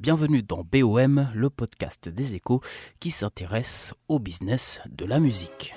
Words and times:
Bienvenue 0.00 0.42
dans 0.42 0.64
BOM, 0.64 1.28
le 1.34 1.50
podcast 1.50 2.08
des 2.08 2.34
échos 2.34 2.62
qui 3.00 3.10
s'intéresse 3.10 3.92
au 4.08 4.18
business 4.18 4.80
de 4.88 5.04
la 5.04 5.20
musique. 5.20 5.74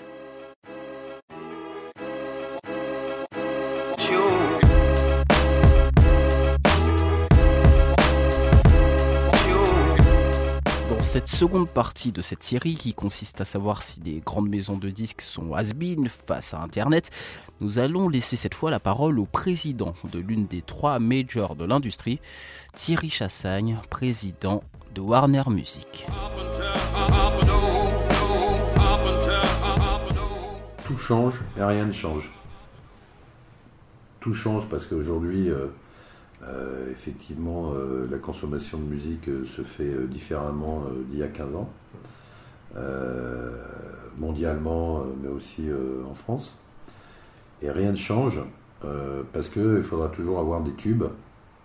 Cette 11.04 11.28
seconde 11.28 11.70
partie 11.70 12.12
de 12.12 12.22
cette 12.22 12.44
série 12.44 12.76
qui 12.76 12.94
consiste 12.94 13.42
à 13.42 13.46
savoir 13.46 13.82
si 13.84 14.00
les 14.00 14.22
grandes 14.22 14.50
maisons 14.50 14.78
de 14.78 14.90
disques 14.90 15.22
sont 15.22 15.54
has-been 15.54 16.08
face 16.08 16.54
à 16.54 16.62
Internet, 16.62 17.12
nous 17.60 17.78
allons 17.78 18.10
laisser 18.10 18.36
cette 18.36 18.56
fois 18.56 18.72
la 18.72 18.80
parole 18.80 19.20
au 19.20 19.26
président 19.26 19.94
de 20.06 20.20
l'une 20.20 20.48
des 20.48 20.62
trois 20.62 21.00
majors 21.00 21.56
de 21.56 21.66
l'industrie, 21.66 22.20
Thierry 22.74 23.10
Chassagne, 23.10 23.80
président 23.90 24.64
de 24.96 25.02
Warner 25.02 25.44
Music. 25.50 26.08
Tout 30.86 30.98
change 30.98 31.36
et 31.58 31.64
rien 31.64 31.86
ne 31.86 31.92
change. 31.92 32.32
Tout 34.22 34.34
change 34.34 34.68
parce 34.70 34.86
qu'aujourd'hui, 34.86 35.50
euh, 35.50 35.68
euh, 36.48 36.92
effectivement, 36.92 37.74
euh, 37.74 38.08
la 38.10 38.18
consommation 38.18 38.78
de 38.78 38.84
musique 38.84 39.30
euh, 39.30 39.46
se 39.46 39.62
fait 39.62 40.08
différemment 40.08 40.84
d'il 41.10 41.20
y 41.20 41.24
a 41.24 41.28
15 41.28 41.56
ans, 41.56 41.70
mondialement, 44.18 45.04
mais 45.22 45.30
aussi 45.30 45.70
en 46.10 46.14
France. 46.16 46.56
Et 47.62 47.70
rien 47.70 47.92
ne 47.92 47.96
change 47.96 48.42
parce 49.32 49.48
qu'il 49.48 49.84
faudra 49.84 50.10
toujours 50.10 50.40
avoir 50.40 50.62
des 50.62 50.74
tubes 50.74 51.04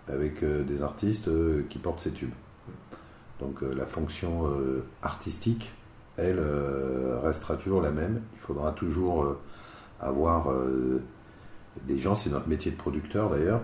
avec 0.07 0.43
des 0.43 0.83
artistes 0.83 1.29
qui 1.69 1.79
portent 1.79 1.99
ces 1.99 2.11
tubes. 2.11 2.33
Donc 3.39 3.61
la 3.61 3.85
fonction 3.87 4.45
artistique, 5.01 5.71
elle, 6.17 6.39
restera 7.23 7.55
toujours 7.55 7.81
la 7.81 7.91
même. 7.91 8.21
Il 8.35 8.39
faudra 8.39 8.71
toujours 8.71 9.35
avoir 9.99 10.53
des 11.87 11.97
gens, 11.97 12.15
c'est 12.15 12.29
notre 12.29 12.47
métier 12.47 12.71
de 12.71 12.77
producteur 12.77 13.31
d'ailleurs, 13.31 13.61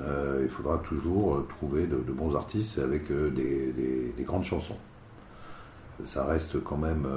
euh, 0.00 0.40
il 0.44 0.48
faudra 0.48 0.78
toujours 0.78 1.36
euh, 1.36 1.46
trouver 1.48 1.86
de, 1.86 1.96
bons 1.96 2.36
artistes 2.36 2.78
avec 2.78 3.10
euh, 3.10 3.30
des, 3.30 3.72
des- 3.72 4.12
des 4.16 4.22
grandes 4.22 4.44
chansons. 4.44 4.78
Ça 6.06 6.24
reste 6.24 6.62
quand 6.62 6.76
même 6.76 7.08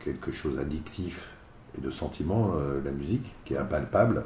quelque 0.00 0.30
chose 0.30 0.56
d'addictif 0.56 1.30
et 1.78 1.80
de 1.80 1.90
sentiment, 1.90 2.52
la 2.84 2.90
musique, 2.90 3.34
qui 3.46 3.54
est 3.54 3.58
impalpable 3.58 4.22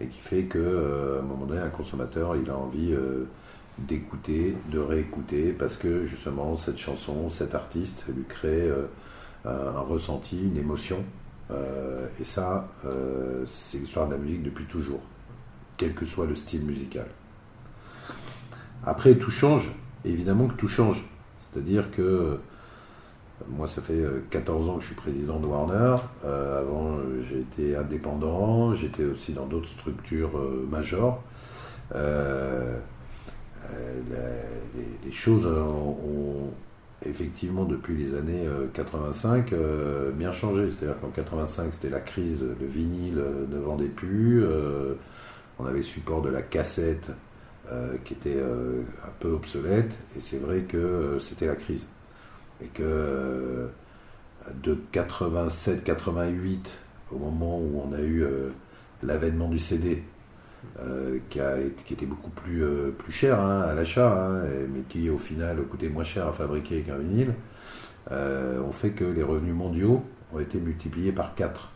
et 0.00 0.06
qui 0.06 0.18
fait 0.20 0.44
que 0.44 0.58
euh, 0.58 1.18
à 1.18 1.20
un 1.20 1.26
moment 1.26 1.44
donné, 1.44 1.60
un 1.60 1.68
consommateur, 1.68 2.34
il 2.36 2.48
a 2.48 2.56
envie 2.56 2.94
d'écouter, 3.78 4.56
de 4.72 4.78
réécouter, 4.78 5.52
parce 5.52 5.76
que 5.76 6.06
justement 6.06 6.56
cette 6.56 6.78
chanson, 6.78 7.28
cet 7.28 7.54
artiste 7.54 8.04
lui 8.08 8.24
crée 8.26 8.70
un, 9.44 9.80
ressenti, 9.80 10.42
une 10.42 10.56
émotion. 10.56 11.04
Et 12.18 12.24
ça, 12.24 12.66
c'est 13.46 13.76
l'histoire 13.76 14.06
de 14.06 14.12
la 14.12 14.18
musique 14.18 14.42
depuis 14.42 14.64
toujours 14.64 15.00
quel 15.76 15.94
que 15.94 16.04
soit 16.06 16.26
le 16.26 16.34
style 16.34 16.62
musical. 16.64 17.06
Après, 18.84 19.14
tout 19.16 19.30
change, 19.30 19.70
évidemment 20.04 20.46
que 20.46 20.54
tout 20.54 20.68
change. 20.68 21.04
C'est-à-dire 21.40 21.90
que 21.90 22.02
euh, 22.02 22.36
moi, 23.48 23.68
ça 23.68 23.82
fait 23.82 23.94
euh, 23.94 24.24
14 24.30 24.68
ans 24.68 24.76
que 24.76 24.82
je 24.82 24.86
suis 24.86 24.94
président 24.94 25.38
de 25.40 25.46
Warner. 25.46 25.96
Euh, 26.24 26.60
avant, 26.60 26.96
euh, 26.96 27.22
j'ai 27.28 27.40
été 27.40 27.76
indépendant, 27.76 28.74
j'étais 28.74 29.04
aussi 29.04 29.32
dans 29.32 29.46
d'autres 29.46 29.68
structures 29.68 30.38
euh, 30.38 30.66
majeures. 30.70 31.18
Euh, 31.94 32.78
euh, 33.72 34.00
les, 34.74 35.08
les 35.08 35.12
choses 35.12 35.46
ont, 35.46 36.52
effectivement, 37.04 37.64
depuis 37.64 37.96
les 37.96 38.14
années 38.14 38.46
euh, 38.46 38.66
85, 38.72 39.52
euh, 39.52 40.10
bien 40.12 40.32
changé. 40.32 40.70
C'est-à-dire 40.70 40.98
qu'en 41.00 41.08
85, 41.08 41.74
c'était 41.74 41.90
la 41.90 42.00
crise, 42.00 42.42
le 42.42 42.66
vinyle 42.66 43.18
euh, 43.18 43.46
ne 43.50 43.58
vendait 43.58 43.86
plus. 43.86 44.44
On 45.58 45.66
avait 45.66 45.78
le 45.78 45.84
support 45.84 46.22
de 46.22 46.30
la 46.30 46.42
cassette 46.42 47.10
euh, 47.72 47.96
qui 48.04 48.12
était 48.12 48.36
euh, 48.36 48.82
un 49.04 49.10
peu 49.18 49.32
obsolète 49.32 49.90
et 50.16 50.20
c'est 50.20 50.38
vrai 50.38 50.60
que 50.60 50.76
euh, 50.76 51.20
c'était 51.20 51.46
la 51.46 51.56
crise. 51.56 51.84
Et 52.62 52.68
que 52.68 53.68
de 54.62 54.78
87-88 54.92 56.58
au 57.10 57.18
moment 57.18 57.58
où 57.58 57.82
on 57.84 57.92
a 57.92 58.00
eu 58.00 58.24
l'avènement 59.02 59.48
du 59.48 59.58
CD 59.58 60.02
qui, 61.28 61.38
était 61.92 62.06
beaucoup 62.06 62.30
plus, 62.30 62.64
cher 63.10 63.38
hein, 63.40 63.60
à 63.60 63.74
l'achat 63.74 64.10
hein, 64.10 64.44
mais 64.72 64.80
qui 64.88 65.10
au 65.10 65.18
final 65.18 65.58
coûtait 65.64 65.90
moins 65.90 66.02
cher 66.02 66.28
à 66.28 66.32
fabriquer 66.32 66.80
qu'un 66.80 66.96
vinyle 66.96 67.34
ont 68.10 68.72
fait 68.72 68.92
que 68.92 69.04
les 69.04 69.22
revenus 69.22 69.54
mondiaux 69.54 70.02
ont 70.32 70.40
été 70.40 70.58
multipliés 70.58 71.12
par 71.12 71.34
4 71.34 71.70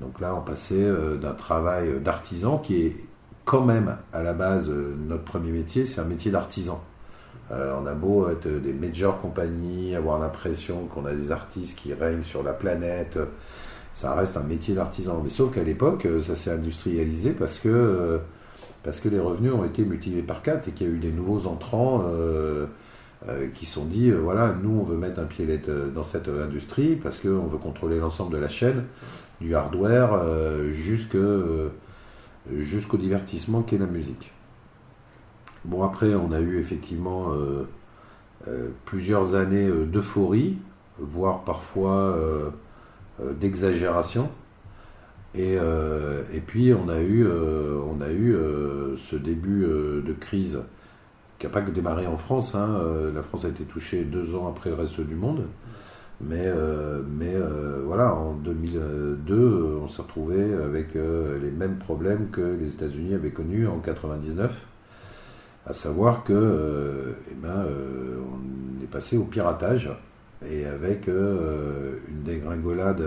donc 0.00 0.20
là, 0.20 0.34
on 0.34 0.40
passait 0.40 0.74
euh, 0.74 1.16
d'un 1.16 1.34
travail 1.34 2.00
d'artisan 2.00 2.58
qui 2.58 2.82
est 2.82 2.96
quand 3.44 3.64
même 3.64 3.96
à 4.12 4.22
la 4.22 4.32
base 4.32 4.68
euh, 4.70 4.94
notre 5.08 5.24
premier 5.24 5.50
métier, 5.50 5.84
c'est 5.86 6.00
un 6.00 6.04
métier 6.04 6.30
d'artisan. 6.30 6.82
Euh, 7.52 7.74
on 7.82 7.86
a 7.86 7.94
beau 7.94 8.28
être 8.28 8.46
des 8.46 8.72
major 8.72 9.20
compagnies, 9.20 9.94
avoir 9.94 10.18
l'impression 10.20 10.86
qu'on 10.86 11.04
a 11.04 11.14
des 11.14 11.32
artistes 11.32 11.76
qui 11.76 11.92
règnent 11.92 12.22
sur 12.22 12.42
la 12.42 12.52
planète, 12.52 13.16
euh, 13.16 13.26
ça 13.94 14.14
reste 14.14 14.36
un 14.36 14.42
métier 14.42 14.74
d'artisan. 14.74 15.20
Mais 15.22 15.30
sauf 15.30 15.52
qu'à 15.52 15.62
l'époque, 15.62 16.06
euh, 16.06 16.22
ça 16.22 16.36
s'est 16.36 16.52
industrialisé 16.52 17.32
parce 17.32 17.58
que, 17.58 17.68
euh, 17.68 18.18
parce 18.82 19.00
que 19.00 19.08
les 19.08 19.18
revenus 19.18 19.52
ont 19.52 19.64
été 19.64 19.84
multipliés 19.84 20.22
par 20.22 20.42
4 20.42 20.68
et 20.68 20.72
qu'il 20.72 20.86
y 20.86 20.90
a 20.90 20.92
eu 20.94 20.98
des 20.98 21.10
nouveaux 21.10 21.46
entrants 21.46 22.04
euh, 22.06 22.66
euh, 23.28 23.48
qui 23.54 23.66
sont 23.66 23.84
dit, 23.84 24.10
euh, 24.10 24.16
voilà, 24.16 24.54
nous 24.62 24.80
on 24.80 24.84
veut 24.84 24.96
mettre 24.96 25.20
un 25.20 25.24
pied 25.24 25.46
euh, 25.68 25.90
dans 25.90 26.04
cette 26.04 26.28
euh, 26.28 26.46
industrie 26.46 26.96
parce 26.96 27.20
qu'on 27.20 27.46
veut 27.46 27.58
contrôler 27.58 27.98
l'ensemble 27.98 28.32
de 28.32 28.38
la 28.38 28.48
chaîne 28.48 28.84
du 29.40 29.54
hardware 29.54 30.12
euh, 30.14 30.70
euh, 31.14 31.70
jusqu'au 32.58 32.96
divertissement 32.96 33.62
qu'est 33.62 33.78
la 33.78 33.86
musique. 33.86 34.32
Bon, 35.64 35.82
après, 35.82 36.14
on 36.14 36.32
a 36.32 36.40
eu 36.40 36.58
effectivement 36.58 37.32
euh, 37.32 38.68
plusieurs 38.86 39.34
années 39.34 39.68
d'euphorie, 39.68 40.58
voire 40.98 41.44
parfois 41.44 42.18
d'exagération. 43.38 44.30
Et, 45.34 45.58
puis, 46.46 46.72
on 46.72 46.88
a 46.88 47.02
eu, 47.02 47.26
ce 49.10 49.16
début 49.16 49.66
de 49.66 50.14
crise 50.18 50.60
qui 51.38 51.46
n'a 51.46 51.52
pas 51.52 51.60
que 51.60 51.70
démarré 51.70 52.06
en 52.06 52.16
France. 52.16 52.54
hein. 52.54 52.80
La 53.14 53.22
France 53.22 53.44
a 53.44 53.48
été 53.48 53.64
touchée 53.64 54.04
deux 54.04 54.34
ans 54.34 54.48
après 54.48 54.70
le 54.70 54.76
reste 54.76 55.02
du 55.02 55.14
monde. 55.14 55.44
Mais, 56.20 56.42
euh, 56.44 57.00
mais 57.08 57.34
euh, 57.34 57.82
voilà, 57.86 58.14
en 58.14 58.34
2002, 58.34 59.34
euh, 59.34 59.80
on 59.82 59.88
s'est 59.88 60.02
retrouvé 60.02 60.52
avec 60.52 60.94
les 60.94 61.50
mêmes 61.50 61.78
problèmes 61.78 62.28
que 62.30 62.42
les 62.60 62.74
États-Unis 62.74 63.14
avaient 63.14 63.30
connus 63.30 63.66
en 63.66 63.78
99, 63.78 64.54
à 65.66 65.72
savoir 65.72 66.24
que, 66.24 67.14
eh 67.30 67.34
ben, 67.34 67.64
on 67.64 68.82
est 68.82 68.86
passé 68.86 69.16
au 69.16 69.24
piratage 69.24 69.90
et 70.46 70.64
avec 70.66 71.06
une 71.06 72.22
dégringolade 72.24 73.02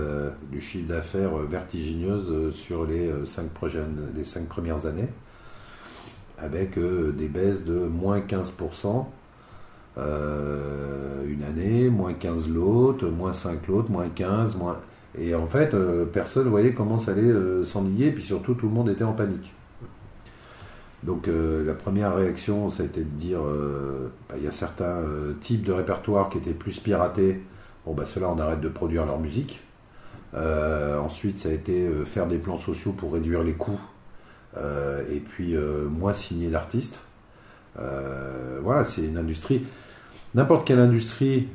du 0.51 0.61
chiffre 0.61 0.87
d'affaires 0.87 1.35
vertigineuse 1.37 2.53
sur 2.53 2.85
les 2.85 3.11
cinq, 3.25 3.49
prochaines, 3.49 4.11
les 4.15 4.23
cinq 4.23 4.47
premières 4.47 4.85
années, 4.85 5.09
avec 6.37 6.77
des 6.79 7.27
baisses 7.27 7.65
de 7.65 7.79
moins 7.79 8.19
15%. 8.19 9.05
Euh, 9.97 11.23
une 11.27 11.43
année, 11.43 11.89
moins 11.89 12.13
15 12.13 12.49
l'autre, 12.49 13.07
moins 13.07 13.33
5 13.33 13.67
l'autre, 13.67 13.91
moins 13.91 14.09
15, 14.09 14.55
moins... 14.55 14.77
Et 15.17 15.35
en 15.35 15.45
fait, 15.45 15.73
euh, 15.73 16.05
personne 16.05 16.47
voyait 16.47 16.73
comment 16.73 16.99
ça 16.99 17.11
allait 17.11 17.21
euh, 17.21 17.65
s'ennuyer, 17.65 18.11
puis 18.11 18.23
surtout 18.23 18.55
tout 18.55 18.67
le 18.67 18.73
monde 18.73 18.89
était 18.89 19.03
en 19.03 19.13
panique. 19.13 19.53
Donc 21.03 21.27
euh, 21.27 21.65
la 21.65 21.73
première 21.73 22.15
réaction, 22.15 22.69
ça 22.69 22.83
a 22.83 22.85
été 22.85 23.01
de 23.01 23.05
dire, 23.05 23.39
bah, 24.29 24.35
il 24.37 24.43
y 24.43 24.47
a 24.47 24.51
certains 24.51 25.01
types 25.41 25.63
de 25.63 25.71
répertoires 25.71 26.29
qui 26.29 26.37
étaient 26.37 26.51
plus 26.51 26.79
piratés, 26.79 27.41
bon 27.85 27.93
bah 27.93 28.05
ceux-là 28.05 28.29
on 28.29 28.39
arrête 28.39 28.61
de 28.61 28.69
produire 28.69 29.05
leur 29.05 29.19
musique. 29.19 29.61
Ensuite 30.33 31.39
ça 31.39 31.49
a 31.49 31.51
été 31.51 31.87
faire 32.05 32.25
des 32.25 32.37
plans 32.37 32.57
sociaux 32.57 32.93
pour 32.93 33.13
réduire 33.13 33.43
les 33.43 33.53
coûts 33.53 33.81
et 34.57 35.19
puis 35.19 35.55
moins 35.91 36.13
signer 36.13 36.49
l'artiste. 37.75 38.61
voilà, 38.63 38.85
c'est 38.85 39.03
une 39.03 39.17
industrie. 39.17 39.65
N'importe 40.35 40.65
quelle 40.65 40.79
industrie 40.79 41.47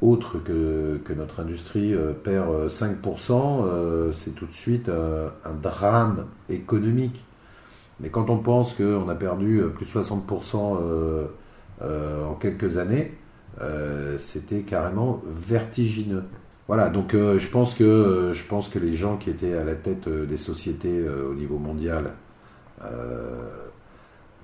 autre 0.00 0.38
que, 0.38 0.98
que, 1.04 1.12
notre 1.12 1.40
industrie 1.40 1.94
perd 2.24 2.68
5%, 2.68 4.12
c'est 4.14 4.34
tout 4.34 4.46
de 4.46 4.52
suite 4.52 4.88
un 4.88 5.54
drame 5.62 6.24
économique. 6.48 7.24
Mais 8.00 8.08
quand 8.08 8.30
on 8.30 8.38
pense 8.38 8.72
qu'on 8.72 9.06
a 9.10 9.14
perdu 9.14 9.62
plus 9.74 9.84
de 9.84 9.90
60% 9.90 10.56
en 11.82 12.34
quelques 12.36 12.78
années, 12.78 13.12
c'était 14.18 14.62
carrément 14.62 15.22
vertigineux. 15.46 16.24
Voilà, 16.70 16.88
donc 16.88 17.14
euh, 17.14 17.36
je, 17.40 17.48
pense 17.48 17.74
que, 17.74 17.82
euh, 17.82 18.32
je 18.32 18.46
pense 18.46 18.68
que 18.68 18.78
les 18.78 18.94
gens 18.94 19.16
qui 19.16 19.28
étaient 19.28 19.54
à 19.54 19.64
la 19.64 19.74
tête 19.74 20.06
euh, 20.06 20.24
des 20.24 20.36
sociétés 20.36 21.04
au 21.04 21.34
niveau 21.34 21.58
mondial 21.58 22.12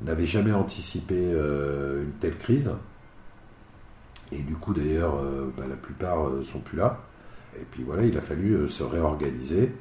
n'avaient 0.02 0.26
jamais 0.26 0.52
anticipé 0.52 1.16
une 1.16 2.12
telle 2.20 2.36
crise. 2.38 2.70
Et 4.32 4.42
du 4.42 4.54
coup, 4.54 4.74
d'ailleurs, 4.74 5.22
bah, 5.56 5.64
la 5.68 5.76
plupart 5.76 6.28
sont 6.44 6.58
plus 6.58 6.76
là. 6.76 7.00
Et 7.58 7.64
puis 7.70 7.82
voilà, 7.82 8.02
il 8.04 8.16
a 8.18 8.20
fallu 8.20 8.68
se 8.68 8.82
réorganiser. 8.82 9.72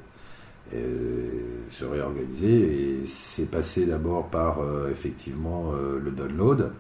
se 0.71 1.85
réorganiser 1.85 2.47
et 2.47 3.07
c'est 3.07 3.49
passé 3.49 3.85
d'abord 3.85 4.29
par 4.29 4.59
effectivement 4.91 5.73
le 5.73 6.11
download 6.11 6.71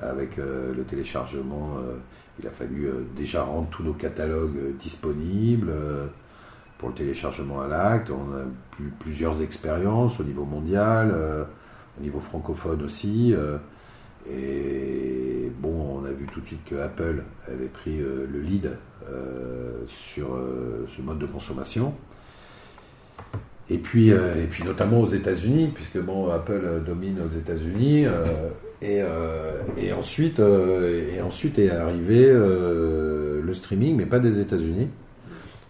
avec 0.00 0.36
le 0.36 0.84
téléchargement 0.88 1.78
il 2.38 2.46
a 2.46 2.50
fallu 2.50 2.86
euh, 2.86 3.04
déjà 3.16 3.42
rendre 3.42 3.68
tous 3.68 3.82
nos 3.82 3.92
catalogues 3.92 4.56
euh, 4.56 4.72
disponibles 4.78 5.70
euh, 5.70 6.06
pour 6.78 6.90
le 6.90 6.94
téléchargement 6.94 7.60
à 7.60 7.66
l'acte. 7.66 8.10
On 8.10 8.34
a 8.34 8.44
eu 8.80 8.90
plusieurs 9.00 9.42
expériences 9.42 10.20
au 10.20 10.24
niveau 10.24 10.44
mondial, 10.44 11.12
au 11.98 12.02
niveau 12.02 12.20
francophone 12.20 12.82
aussi. 12.84 13.34
et 14.30 15.50
bon, 15.58 16.00
on 16.00 16.04
a 16.04 16.10
vu 16.10 16.26
tout 16.32 16.40
de 16.40 16.46
suite 16.46 16.64
que 16.64 16.76
Apple 16.76 17.24
avait 17.46 17.66
pris 17.66 17.96
le 17.98 18.40
lead 18.40 18.70
sur 19.88 20.38
ce 20.96 21.02
mode 21.02 21.18
de 21.18 21.26
consommation. 21.26 21.94
Et 23.70 23.78
puis, 23.78 24.08
et 24.10 24.46
puis 24.50 24.64
notamment 24.64 25.00
aux 25.00 25.08
États-Unis, 25.08 25.70
puisque 25.74 25.98
bon, 25.98 26.30
Apple 26.30 26.82
domine 26.86 27.18
aux 27.20 27.36
États-Unis. 27.36 28.06
Euh, 28.82 29.62
et, 29.76 29.92
ensuite, 29.92 30.38
euh, 30.40 31.14
et 31.14 31.20
ensuite 31.20 31.58
est 31.58 31.70
arrivé 31.70 32.26
euh, 32.30 33.42
le 33.42 33.54
streaming, 33.54 33.96
mais 33.96 34.06
pas 34.06 34.20
des 34.20 34.40
États-Unis. 34.40 34.88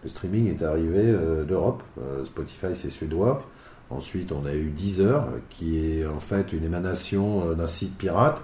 Le 0.05 0.09
streaming 0.09 0.51
est 0.51 0.63
arrivé 0.63 1.13
d'Europe. 1.49 1.83
Spotify, 2.25 2.69
c'est 2.75 2.91
suédois. 2.91 3.45
Ensuite, 3.91 4.33
on 4.33 4.45
a 4.45 4.55
eu 4.55 4.71
Deezer, 4.71 5.27
qui 5.49 5.79
est 5.79 6.07
en 6.07 6.21
fait 6.21 6.53
une 6.53 6.65
émanation 6.65 7.55
d'un 7.55 7.67
site 7.67 7.97
pirate 7.97 8.43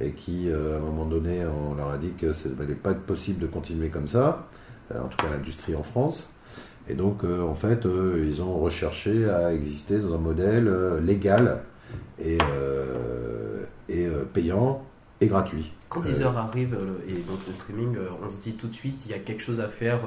et 0.00 0.12
qui, 0.12 0.50
à 0.50 0.76
un 0.76 0.80
moment 0.80 1.06
donné, 1.06 1.44
on 1.46 1.74
leur 1.74 1.90
a 1.90 1.96
dit 1.96 2.12
que 2.18 2.32
ça 2.32 2.50
n'allait 2.50 2.74
pas 2.74 2.90
être 2.90 3.04
possible 3.04 3.38
de 3.38 3.46
continuer 3.46 3.88
comme 3.88 4.08
ça, 4.08 4.48
en 4.94 5.08
tout 5.08 5.16
cas 5.16 5.30
l'industrie 5.30 5.74
en 5.74 5.82
France. 5.82 6.28
Et 6.88 6.94
donc, 6.94 7.24
en 7.24 7.54
fait, 7.54 7.86
ils 7.86 8.42
ont 8.42 8.58
recherché 8.58 9.30
à 9.30 9.54
exister 9.54 9.98
dans 9.98 10.14
un 10.14 10.18
modèle 10.18 10.70
légal 11.02 11.62
et, 12.18 12.38
et 13.92 14.06
euh, 14.06 14.24
payant 14.24 14.82
et 15.20 15.26
gratuit. 15.26 15.72
Quand 15.88 16.00
10 16.00 16.22
heures 16.22 16.36
arrive 16.36 16.74
euh, 16.74 16.98
et 17.08 17.20
donc 17.20 17.38
le 17.46 17.52
streaming, 17.52 17.96
euh, 17.96 18.08
on 18.24 18.30
se 18.30 18.38
dit 18.38 18.54
tout 18.54 18.68
de 18.68 18.74
suite 18.74 19.04
il 19.06 19.12
y 19.12 19.14
a 19.14 19.18
quelque 19.18 19.42
chose 19.42 19.60
à 19.60 19.68
faire, 19.68 20.00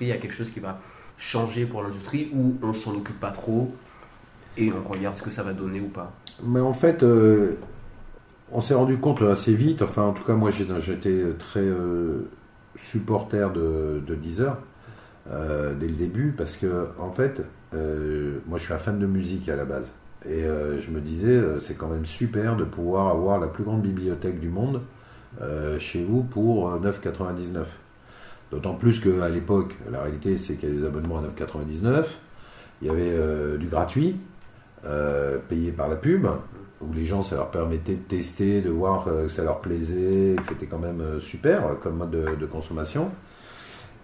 il 0.00 0.06
y 0.06 0.12
a 0.12 0.18
quelque 0.18 0.34
chose 0.34 0.50
qui 0.50 0.60
va 0.60 0.80
changer 1.16 1.66
pour 1.66 1.82
l'industrie 1.82 2.30
ou 2.34 2.56
on 2.62 2.72
s'en 2.72 2.94
occupe 2.94 3.18
pas 3.18 3.30
trop 3.30 3.74
et 4.60 4.72
on 4.72 4.88
regarde 4.88 5.16
ce 5.16 5.22
que 5.22 5.30
ça 5.30 5.42
va 5.42 5.52
donner 5.52 5.80
ou 5.80 5.88
pas. 5.88 6.12
Mais 6.44 6.60
en 6.60 6.72
fait, 6.74 7.04
on 8.52 8.60
s'est 8.60 8.74
rendu 8.74 8.98
compte 8.98 9.22
assez 9.22 9.54
vite, 9.54 9.82
enfin 9.82 10.02
en 10.02 10.12
tout 10.12 10.24
cas 10.24 10.34
moi 10.34 10.50
j'étais 10.50 11.24
très 11.38 11.66
supporter 12.76 13.52
de, 13.52 14.00
de 14.06 14.14
Deezer 14.14 14.56
dès 15.26 15.86
le 15.86 15.94
début 15.94 16.34
parce 16.36 16.56
que 16.56 16.88
en 16.98 17.10
fait 17.10 17.42
moi 17.72 18.58
je 18.58 18.64
suis 18.64 18.72
un 18.72 18.78
fan 18.78 18.98
de 18.98 19.06
musique 19.06 19.48
à 19.48 19.56
la 19.56 19.64
base. 19.64 19.90
Et 20.26 20.44
euh, 20.44 20.80
je 20.80 20.90
me 20.90 21.00
disais, 21.00 21.28
euh, 21.28 21.60
c'est 21.60 21.74
quand 21.74 21.88
même 21.88 22.04
super 22.04 22.56
de 22.56 22.64
pouvoir 22.64 23.08
avoir 23.08 23.38
la 23.38 23.46
plus 23.46 23.64
grande 23.64 23.82
bibliothèque 23.82 24.38
du 24.38 24.48
monde 24.48 24.82
euh, 25.40 25.78
chez 25.78 26.04
vous 26.04 26.22
pour 26.22 26.78
9,99. 26.78 27.64
D'autant 28.50 28.74
plus 28.74 29.00
qu'à 29.00 29.28
l'époque, 29.28 29.76
la 29.90 30.02
réalité 30.02 30.36
c'est 30.36 30.56
qu'il 30.56 30.68
y 30.68 30.72
a 30.72 30.80
des 30.80 30.86
abonnements 30.86 31.18
à 31.18 31.22
9,99. 31.22 32.06
Il 32.82 32.88
y 32.88 32.90
avait 32.90 33.58
du 33.58 33.66
gratuit, 33.66 34.16
payé 35.48 35.72
par 35.72 35.88
la 35.88 35.96
pub, 35.96 36.26
où 36.80 36.92
les 36.92 37.04
gens, 37.04 37.22
ça 37.22 37.36
leur 37.36 37.50
permettait 37.50 37.94
de 37.94 38.02
tester, 38.02 38.62
de 38.62 38.70
voir 38.70 39.04
que 39.04 39.28
ça 39.28 39.44
leur 39.44 39.60
plaisait, 39.60 40.36
que 40.36 40.46
c'était 40.48 40.66
quand 40.66 40.78
même 40.78 41.20
super 41.20 41.78
comme 41.82 41.98
mode 41.98 42.10
de, 42.10 42.46
consommation. 42.46 43.10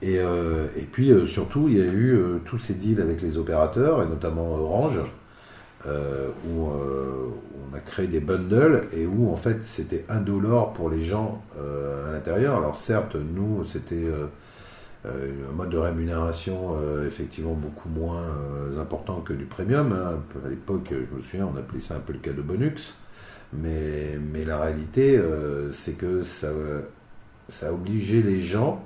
Et, 0.02 0.16
et 0.16 0.88
puis 0.92 1.12
surtout, 1.26 1.68
il 1.68 1.78
y 1.78 1.80
a 1.80 1.86
eu 1.86 2.20
tous 2.44 2.58
ces 2.58 2.74
deals 2.74 3.00
avec 3.00 3.22
les 3.22 3.38
opérateurs, 3.38 4.02
et 4.02 4.06
notamment 4.06 4.54
Orange, 4.54 5.00
euh, 5.86 6.30
où 6.48 6.70
euh, 6.70 7.28
on 7.70 7.76
a 7.76 7.78
créé 7.78 8.08
des 8.08 8.18
bundles 8.18 8.88
et 8.92 9.06
où 9.06 9.30
en 9.30 9.36
fait 9.36 9.58
c'était 9.70 10.04
indolore 10.08 10.72
pour 10.72 10.90
les 10.90 11.02
gens 11.02 11.42
euh, 11.60 12.08
à 12.08 12.12
l'intérieur. 12.12 12.56
Alors 12.56 12.74
certes, 12.74 13.14
nous 13.14 13.64
c'était 13.66 14.06
un 15.04 15.52
mode 15.52 15.70
de 15.70 15.78
rémunération 15.78 16.74
effectivement 17.06 17.54
beaucoup 17.54 17.88
moins 17.88 18.24
important 18.80 19.20
que 19.20 19.32
du 19.32 19.44
premium. 19.44 19.92
Hein. 19.92 20.18
À 20.44 20.48
l'époque, 20.48 20.88
je 20.90 21.16
me 21.16 21.22
souviens, 21.22 21.48
on 21.52 21.56
appelait 21.56 21.80
ça 21.80 21.94
un 21.94 22.00
peu 22.00 22.12
le 22.12 22.18
cadeau 22.18 22.42
bonus. 22.42 22.96
Mais, 23.52 24.18
mais 24.32 24.44
la 24.44 24.58
réalité, 24.58 25.20
c'est 25.70 25.96
que 25.96 26.24
ça, 26.24 26.48
ça 27.48 27.68
a 27.68 27.72
obligé 27.72 28.22
les 28.22 28.40
gens, 28.40 28.84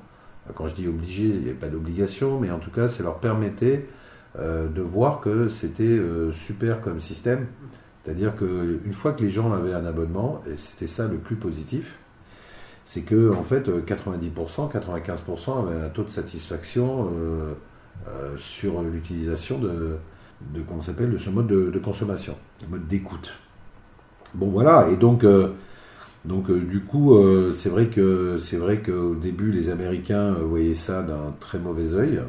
quand 0.55 0.69
je 0.69 0.75
dis 0.75 0.89
obligé, 0.89 1.25
il 1.25 1.43
n'y 1.43 1.51
a 1.51 1.55
pas 1.55 1.69
d'obligation, 1.69 2.41
mais 2.41 2.51
en 2.51 2.59
tout 2.59 2.71
cas, 2.71 2.89
ça 2.89 3.03
leur 3.03 3.19
permettait 3.19 3.87
euh, 4.39 4.69
de 4.69 4.81
voir 4.81 5.21
que 5.21 5.49
c'était 5.49 5.83
euh, 5.85 6.33
super 6.33 6.81
comme 6.81 7.01
système. 7.01 7.47
C'est-à-dire 8.03 8.35
qu'une 8.37 8.93
fois 8.93 9.13
que 9.13 9.23
les 9.23 9.31
gens 9.31 9.53
avaient 9.53 9.75
un 9.75 9.85
abonnement, 9.85 10.43
et 10.47 10.57
c'était 10.57 10.87
ça 10.87 11.07
le 11.07 11.19
plus 11.19 11.37
positif, 11.37 11.99
c'est 12.91 13.03
que 13.03 13.33
en 13.33 13.45
fait 13.45 13.69
90%, 13.69 14.73
95% 14.73 15.69
avaient 15.69 15.87
un 15.87 15.89
taux 15.91 16.03
de 16.03 16.11
satisfaction 16.11 17.09
euh, 17.15 18.37
sur 18.37 18.83
l'utilisation 18.83 19.61
de, 19.61 19.97
de, 20.53 21.07
de 21.07 21.19
ce 21.19 21.31
mode 21.31 21.47
de, 21.47 21.79
consommation, 21.79 22.35
le 22.63 22.69
mode 22.69 22.89
d'écoute. 22.89 23.33
Bon 24.35 24.49
voilà, 24.49 24.89
et 24.91 24.97
donc, 24.97 25.25
du 26.25 26.81
coup, 26.81 27.17
c'est 27.55 27.69
vrai 27.69 27.89
qu'au 27.89 29.15
début 29.15 29.53
les 29.53 29.71
Américains 29.71 30.33
voyaient 30.33 30.75
ça 30.75 31.03
d'un 31.03 31.35
très 31.39 31.61
mauvais 31.61 31.95
œil. 31.95 32.21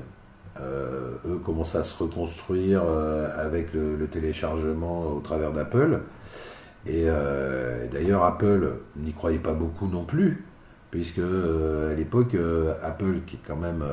Euh, 0.60 1.14
eux 1.28 1.40
commencent 1.44 1.76
à 1.76 1.84
se 1.84 2.04
reconstruire 2.04 2.84
euh, 2.86 3.30
avec 3.38 3.74
le, 3.74 4.06
téléchargement 4.08 5.14
au 5.14 5.20
travers 5.20 5.52
d'Apple. 5.52 6.02
Et 6.86 7.06
euh, 7.08 7.88
d'ailleurs, 7.92 8.24
Apple 8.24 8.74
n'y 8.98 9.14
croyait 9.14 9.40
pas 9.40 9.54
beaucoup 9.54 9.88
non 9.88 10.04
plus, 10.04 10.44
puisque 10.92 11.20
à 11.20 11.94
l'époque, 11.96 12.36
Apple, 12.84 13.22
qui 13.26 13.38
est 13.38 13.42
quand 13.48 13.56
même 13.56 13.84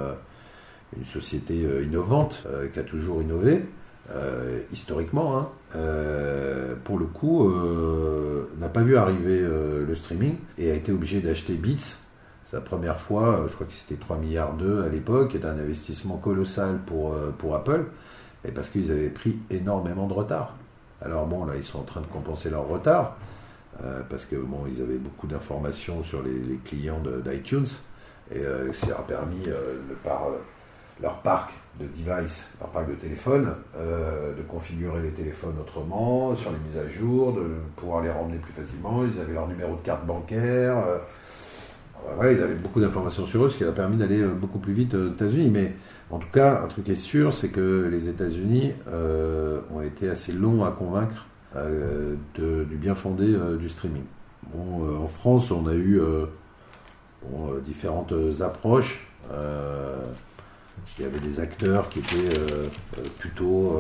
une 0.97 1.05
société 1.05 1.55
innovante, 1.83 2.47
qui 2.73 2.79
a 2.79 2.83
toujours 2.83 3.23
innové, 3.23 3.65
historiquement, 4.73 5.39
hein, 5.39 5.49
pour 6.85 6.99
le 6.99 7.07
coup, 7.07 7.49
n'a 8.59 8.69
pas 8.69 8.83
vu 8.83 8.97
arriver 8.97 9.41
le 9.41 9.95
streaming 9.95 10.37
et 10.59 10.71
a 10.73 10.75
été 10.75 10.93
obligé 10.93 11.21
d'acheter 11.21 11.55
Beats 11.55 11.99
sa 12.51 12.63
première 12.63 12.99
fois, 12.99 13.41
euh, 13.41 13.49
je 13.49 13.55
crois 13.55 13.67
que 13.67 13.75
c'était 13.75 14.01
3 14.01 14.17
milliards 14.17 14.55
d'euros 14.55 14.83
à 14.83 14.89
l'époque, 14.89 15.35
était 15.35 15.47
un 15.47 15.59
investissement 15.59 16.17
colossal 16.17 16.79
pour, 16.87 17.13
euh, 17.13 17.35
pour 17.37 17.55
Apple, 17.55 17.85
et 18.47 18.51
parce 18.51 18.71
qu'ils 18.71 18.91
avaient 18.91 19.11
pris 19.11 19.37
énormément 19.51 20.07
de 20.07 20.15
retard. 20.15 20.55
Alors 21.03 21.27
bon, 21.27 21.45
là, 21.45 21.55
ils 21.57 21.63
sont 21.63 21.81
en 21.81 21.85
train 21.85 22.01
de 22.01 22.07
compenser 22.07 22.49
leur 22.49 22.67
retard, 22.67 23.17
euh, 23.85 24.01
parce 24.09 24.25
que 24.25 24.37
bon, 24.37 24.65
ils 24.73 24.83
avaient 24.83 24.99
beaucoup 24.99 25.27
d'informations 25.27 26.03
sur 26.03 26.23
les, 26.23 26.57
clients 26.65 27.01
d'iTunes, 27.25 27.69
et 28.35 28.43
ça 28.75 28.87
leur 28.89 29.01
a 29.01 29.07
permis, 29.07 29.49
par 30.05 30.27
leur 31.01 31.15
parc 31.23 31.53
de 31.81 31.87
devices, 31.87 32.47
leur 32.61 32.69
parc 32.69 32.91
de 32.91 32.95
téléphones, 32.95 33.55
de 33.79 34.43
configurer 34.43 35.01
les 35.01 35.13
téléphones 35.13 35.55
autrement, 35.59 36.37
sur 36.37 36.51
les 36.51 36.59
mises 36.59 36.77
à 36.77 36.89
jour, 36.89 37.33
de 37.33 37.47
pouvoir 37.77 38.03
les 38.03 38.11
ramener 38.11 38.37
plus 38.37 38.53
facilement. 38.53 39.03
Ils 39.05 39.19
avaient 39.19 39.33
leur 39.33 39.49
numéro 39.49 39.77
de 39.77 39.81
carte 39.81 40.05
bancaire 40.05 40.77
ils 42.23 42.43
avaient 42.43 42.55
beaucoup 42.55 42.81
d'informations 42.81 43.27
sur 43.27 43.45
eux, 43.45 43.51
ce 43.51 43.57
qui 43.57 43.65
leur 43.65 43.73
a 43.73 43.77
permis 43.77 43.97
d'aller 43.97 44.21
euh, 44.21 44.33
beaucoup 44.33 44.59
plus 44.59 44.73
vite 44.73 44.95
aux 44.95 45.11
États-Unis. 45.11 45.51
Mais 45.51 45.75
en 46.11 46.19
tout 46.19 46.29
cas, 46.33 46.63
un 46.63 46.67
truc 46.67 46.89
est 46.89 46.97
sûr, 46.97 47.35
c'est 47.35 47.49
que 47.49 47.89
les 47.91 48.09
États-Unis 48.09 48.73
euh, 48.89 49.61
ont 49.73 49.83
été 49.83 50.09
assez 50.09 50.33
longs 50.33 50.65
à 50.65 50.71
convaincre 50.71 51.27
euh, 51.57 52.17
du 52.37 52.77
bien 52.77 52.95
fondé 52.95 53.35
du 53.59 53.69
streaming. 53.69 54.05
Bon, 54.55 55.03
en 55.03 55.09
France, 55.09 55.51
on 55.51 55.67
a 55.67 55.75
eu 55.75 56.01
différentes 57.65 58.15
approches. 58.41 59.07
il 60.99 61.03
y 61.03 61.07
avait 61.07 61.21
des 61.21 61.41
acteurs 61.41 61.89
qui 61.89 61.99
étaient 62.01 62.41
plutôt 63.19 63.79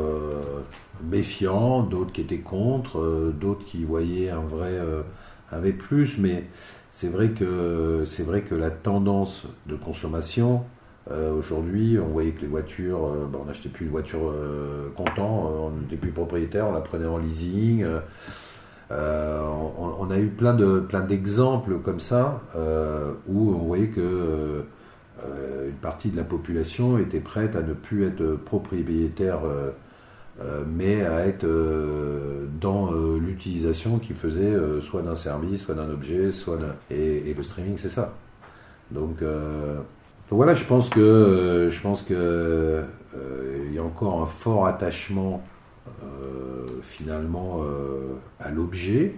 méfiants, 1.02 1.82
d'autres 1.82 2.12
qui 2.12 2.22
étaient 2.22 2.40
contre, 2.40 3.32
d'autres 3.38 3.64
qui 3.64 3.84
voyaient 3.84 4.30
un 4.30 4.40
vrai 4.40 4.78
un 5.52 5.60
plus, 5.72 6.18
mais 6.18 6.44
c'est 6.90 7.08
vrai 7.08 7.30
que 7.30 8.04
c'est 8.06 8.24
vrai 8.24 8.42
que 8.42 8.54
la 8.54 8.70
tendance 8.70 9.44
de 9.66 9.76
consommation 9.76 10.64
aujourd'hui, 11.10 11.98
on 11.98 12.08
voyait 12.08 12.32
que 12.32 12.42
les 12.42 12.46
voitures, 12.46 13.08
ben, 13.30 13.38
on 13.42 13.46
n'achetait 13.46 13.68
plus 13.68 13.86
de 13.86 13.90
voitures 13.90 14.32
comptant, 14.94 15.50
on 15.66 15.70
n'était 15.70 15.96
plus 15.96 16.10
propriétaire, 16.10 16.66
on 16.68 16.72
la 16.72 16.80
prenait 16.80 17.06
en 17.06 17.18
leasing. 17.18 17.84
Euh, 18.90 19.42
on, 19.76 20.10
a 20.10 20.18
eu 20.18 20.28
plein 20.28 20.54
de 20.54 20.80
plein 20.80 21.02
d'exemples 21.02 21.78
comme 21.80 22.00
ça 22.00 22.40
euh, 22.56 23.12
où 23.28 23.50
on 23.50 23.58
voyait 23.58 23.88
que 23.88 24.00
euh, 24.00 25.68
une 25.68 25.76
partie 25.76 26.08
de 26.08 26.16
la 26.16 26.24
population 26.24 26.96
était 26.96 27.20
prête 27.20 27.54
à 27.54 27.60
ne 27.60 27.74
plus 27.74 28.06
être 28.06 28.36
propriétaire 28.36 29.40
mais 30.68 31.04
à 31.04 31.26
être 31.26 31.44
dans 32.60 32.92
l'utilisation 32.92 33.98
qui 33.98 34.14
faisait 34.14 34.54
soit 34.82 35.02
d'un 35.02 35.16
service, 35.16 35.62
soit 35.62 35.74
d'un 35.74 35.90
objet, 35.90 36.30
soit 36.30 36.58
et, 36.90 37.34
le 37.36 37.42
streaming 37.42 37.76
c'est 37.76 37.88
ça. 37.88 38.14
Donc, 38.92 39.16
voilà, 40.30 40.54
je 40.54 40.64
pense 40.64 40.88
que 40.90 41.68
je 41.70 41.80
pense 41.80 42.02
que 42.02 42.84
il 43.66 43.74
y 43.74 43.78
a 43.78 43.82
encore 43.82 44.22
un 44.22 44.26
fort 44.26 44.66
attachement 44.66 45.42
euh, 46.04 46.80
finalement 46.82 47.60
euh, 47.62 48.14
à 48.38 48.50
l'objet, 48.50 49.16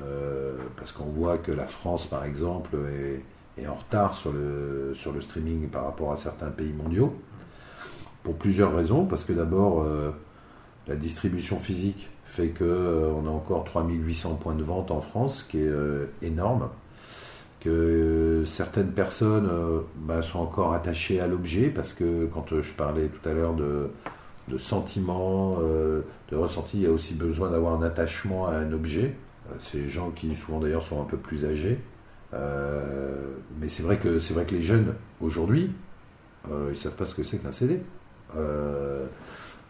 euh, 0.00 0.56
parce 0.76 0.92
qu'on 0.92 1.04
voit 1.04 1.36
que 1.36 1.52
la 1.52 1.66
France, 1.66 2.06
par 2.06 2.24
exemple, 2.24 2.76
est, 3.58 3.66
en 3.66 3.74
retard 3.74 4.14
sur 4.14 4.32
le, 4.32 4.92
sur 4.94 5.12
le 5.12 5.20
streaming 5.20 5.68
par 5.68 5.84
rapport 5.84 6.12
à 6.12 6.16
certains 6.16 6.50
pays 6.50 6.72
mondiaux, 6.72 7.14
pour 8.22 8.36
plusieurs 8.36 8.74
raisons, 8.74 9.04
parce 9.04 9.24
que 9.24 9.32
d'abord, 9.32 9.86
la 10.86 10.96
distribution 10.96 11.58
physique 11.58 12.08
fait 12.24 12.48
qu'on 12.48 13.26
a 13.26 13.30
encore 13.30 13.64
3800 13.64 14.36
points 14.36 14.54
de 14.54 14.62
vente 14.62 14.90
en 14.90 15.00
France, 15.00 15.38
ce 15.38 15.44
qui 15.44 15.58
est 15.58 15.70
énorme 16.22 16.68
que 17.62 18.44
certaines 18.46 18.90
personnes 18.90 19.48
bah, 19.96 20.22
sont 20.22 20.40
encore 20.40 20.74
attachées 20.74 21.20
à 21.20 21.26
l'objet, 21.26 21.68
parce 21.68 21.92
que 21.92 22.26
quand 22.26 22.60
je 22.60 22.72
parlais 22.72 23.06
tout 23.06 23.28
à 23.28 23.32
l'heure 23.32 23.54
de, 23.54 23.88
sentiments, 24.58 25.58
euh, 25.60 26.02
de 26.30 26.36
ressenti. 26.36 26.78
Il 26.78 26.82
y 26.82 26.86
a 26.86 26.90
aussi 26.90 27.14
besoin 27.14 27.50
d'avoir 27.50 27.80
un 27.80 27.82
attachement 27.82 28.46
à 28.46 28.52
un 28.54 28.72
objet. 28.72 29.14
Euh, 29.50 29.54
ces 29.70 29.88
gens 29.88 30.10
qui 30.10 30.34
souvent 30.34 30.60
d'ailleurs 30.60 30.82
sont 30.82 31.00
un 31.00 31.04
peu 31.04 31.16
plus 31.16 31.44
âgés. 31.44 31.78
Euh, 32.34 33.34
mais 33.60 33.68
c'est 33.68 33.82
vrai 33.82 33.98
que 33.98 34.18
les 34.50 34.62
jeunes 34.62 34.94
aujourd'hui, 35.20 35.70
ils 36.50 36.78
savent 36.78 36.96
pas 36.96 37.06
ce 37.06 37.14
que 37.14 37.22
c'est 37.22 37.38
qu'un 37.38 37.52
CD. 37.52 37.80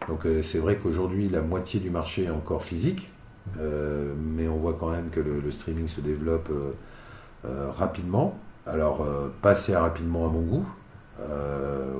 donc 0.07 0.21
c'est 0.43 0.57
vrai 0.57 0.77
qu'aujourd'hui 0.77 1.29
la 1.29 1.41
moitié 1.41 1.79
du 1.79 1.89
marché 1.89 2.23
est 2.23 2.29
encore 2.29 2.63
physique, 2.63 3.11
mais 3.59 4.47
on 4.47 4.57
voit 4.57 4.77
quand 4.79 4.89
même 4.89 5.09
que 5.09 5.19
le, 5.19 5.51
streaming 5.51 5.87
se 5.87 6.01
développe 6.01 6.49
rapidement. 7.77 8.37
Alors 8.65 9.05
pas 9.41 9.51
assez 9.51 9.75
rapidement 9.75 10.25
à 10.25 10.29
mon 10.29 10.41
goût. 10.41 10.65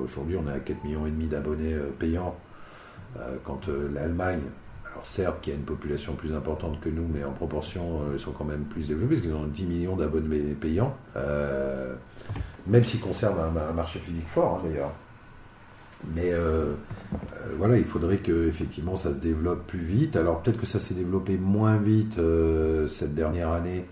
Aujourd'hui 0.02 0.36
on 0.36 0.48
est 0.50 0.54
à 0.54 0.60
4 0.60 0.84
millions 0.84 1.06
d'abonnés 1.30 1.76
payants 1.98 2.34
euh, 3.18 3.36
quand 3.44 3.68
euh, 3.68 3.88
l'Allemagne, 3.94 4.40
alors 4.90 5.06
certes 5.06 5.40
qui 5.40 5.52
a 5.52 5.54
une 5.54 5.62
population 5.62 6.14
plus 6.14 6.34
importante 6.34 6.80
que 6.80 6.88
nous, 6.88 7.06
mais 7.12 7.22
en 7.22 7.30
proportion, 7.30 8.00
euh, 8.00 8.14
ils 8.14 8.20
sont 8.20 8.32
quand 8.32 8.44
même 8.44 8.64
plus 8.64 8.88
développés, 8.88 9.14
parce 9.14 9.20
qu'ils 9.20 9.34
ont 9.34 9.46
10 9.46 9.66
millions 9.66 9.96
d'abonnés 9.96 10.40
payants, 10.60 10.96
même 12.66 12.84
s'ils 12.84 13.00
conservent 13.00 13.40
un, 13.40 13.72
marché 13.72 13.98
physique 14.00 14.26
fort 14.28 14.56
hein, 14.58 14.68
d'ailleurs. 14.68 14.92
Mais 16.14 16.32
voilà, 17.56 17.78
il 17.78 17.86
faudrait 17.86 18.18
que 18.18 18.46
effectivement 18.46 18.96
ça 18.98 19.14
se 19.14 19.18
développe 19.18 19.66
plus 19.66 19.78
vite. 19.78 20.16
Alors 20.16 20.42
peut-être 20.42 20.60
que 20.60 20.66
ça 20.66 20.78
s'est 20.78 20.92
développé 20.92 21.38
moins 21.38 21.78
vite 21.78 22.20
cette 22.90 23.14
dernière 23.14 23.52
année 23.52 23.86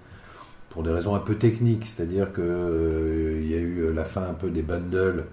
pour 0.73 0.83
des 0.83 0.91
raisons 0.91 1.15
un 1.15 1.21
peu 1.21 1.35
techniques, 1.35 1.87
c'est-à-dire 1.87 2.33
qu'il 2.33 2.43
y 3.47 3.55
a 3.55 3.59
eu 3.59 3.93
la 3.93 4.05
fin 4.07 4.23
un 4.23 4.33
peu 4.33 4.49
des 4.49 4.63
bundles 4.63 5.27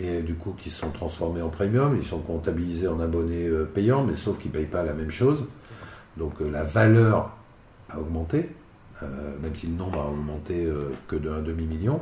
et 0.00 0.22
du 0.22 0.34
coup 0.34 0.54
qui 0.58 0.68
sont 0.68 0.90
transformés 0.90 1.42
en 1.42 1.48
premium, 1.48 1.96
ils 1.96 2.06
sont 2.06 2.18
comptabilisés 2.18 2.88
en 2.88 2.98
abonnés 2.98 3.46
euh, 3.46 3.64
payants, 3.64 4.02
mais 4.02 4.16
sauf 4.16 4.38
qu'ils 4.38 4.50
ne 4.50 4.56
payent 4.56 4.66
pas 4.66 4.82
la 4.82 4.92
même 4.92 5.10
chose. 5.10 5.44
Donc 6.16 6.40
euh, 6.40 6.50
la 6.50 6.64
valeur 6.64 7.36
a 7.88 8.00
augmenté, 8.00 8.48
euh, 9.02 9.06
même 9.40 9.54
si 9.54 9.68
le 9.68 9.74
nombre 9.74 10.00
a 10.00 10.08
augmenté 10.08 10.68
que 11.06 11.16
d'un 11.16 11.40
demi-million. 11.40 12.00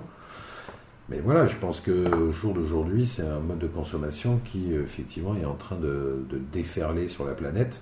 Mais 1.10 1.20
voilà, 1.20 1.46
je 1.46 1.56
pense 1.56 1.80
qu'au 1.80 2.32
jour 2.32 2.54
d'aujourd'hui, 2.54 3.06
c'est 3.06 3.26
un 3.26 3.40
mode 3.40 3.58
de 3.58 3.66
consommation 3.66 4.40
qui 4.44 4.72
effectivement 4.72 5.34
est 5.36 5.46
en 5.46 5.54
train 5.54 5.76
de, 5.76 6.22
déferler 6.52 7.08
sur 7.08 7.26
la 7.26 7.32
planète. 7.32 7.80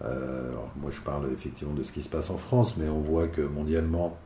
moi, 0.00 0.90
je 0.90 1.00
parle 1.00 1.26
effectivement 1.32 1.74
de 1.74 1.82
ce 1.82 1.92
qui 1.92 2.02
se 2.02 2.08
passe 2.08 2.30
en 2.30 2.38
France, 2.38 2.76
mais 2.78 2.88
on 2.88 3.00
voit 3.00 3.28
que 3.28 3.42
mondialement, 3.42 4.18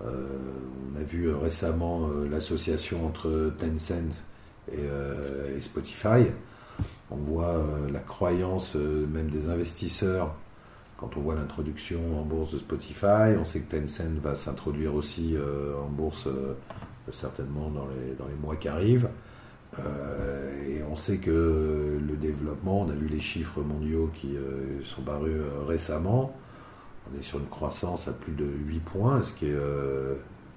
on 0.00 1.00
a 1.00 1.02
vu 1.02 1.32
récemment 1.32 2.08
l'association 2.30 3.06
entre 3.06 3.52
Tencent 3.58 4.14
euh, 4.72 5.56
et, 5.56 5.60
Spotify. 5.60 6.26
On 7.10 7.16
voit 7.16 7.56
euh, 7.56 7.90
la 7.92 8.00
croyance 8.00 8.74
euh, 8.74 9.06
même 9.06 9.30
des 9.30 9.48
investisseurs 9.48 10.34
quand 10.96 11.16
on 11.16 11.20
voit 11.20 11.34
l'introduction 11.34 12.00
en 12.18 12.22
bourse 12.22 12.52
de 12.52 12.58
Spotify. 12.58 13.36
On 13.38 13.44
sait 13.44 13.60
que 13.60 13.76
Tencent 13.76 14.18
va 14.22 14.34
s'introduire 14.34 14.94
aussi 14.94 15.36
en 15.78 15.90
bourse 15.90 16.26
certainement 17.12 17.68
dans 17.68 17.86
les 17.86 18.34
mois 18.40 18.56
qui 18.56 18.66
arrivent. 18.68 19.10
et 19.78 20.80
on 20.90 20.96
sait 20.96 21.18
que 21.18 22.00
le 22.00 22.16
développement, 22.16 22.80
on 22.80 22.88
a 22.88 22.94
vu 22.94 23.08
les 23.08 23.20
chiffres 23.20 23.60
mondiaux 23.60 24.10
qui 24.14 24.38
sont 24.86 25.02
parus 25.02 25.38
récemment, 25.68 26.34
on 27.10 27.20
est 27.20 27.22
sur 27.22 27.38
une 27.38 27.46
croissance 27.46 28.08
à 28.08 28.12
plus 28.12 28.32
de 28.32 28.44
8 28.44 28.80
points, 28.80 29.22
ce 29.22 29.32
qui 29.32 29.46
est 29.46 29.56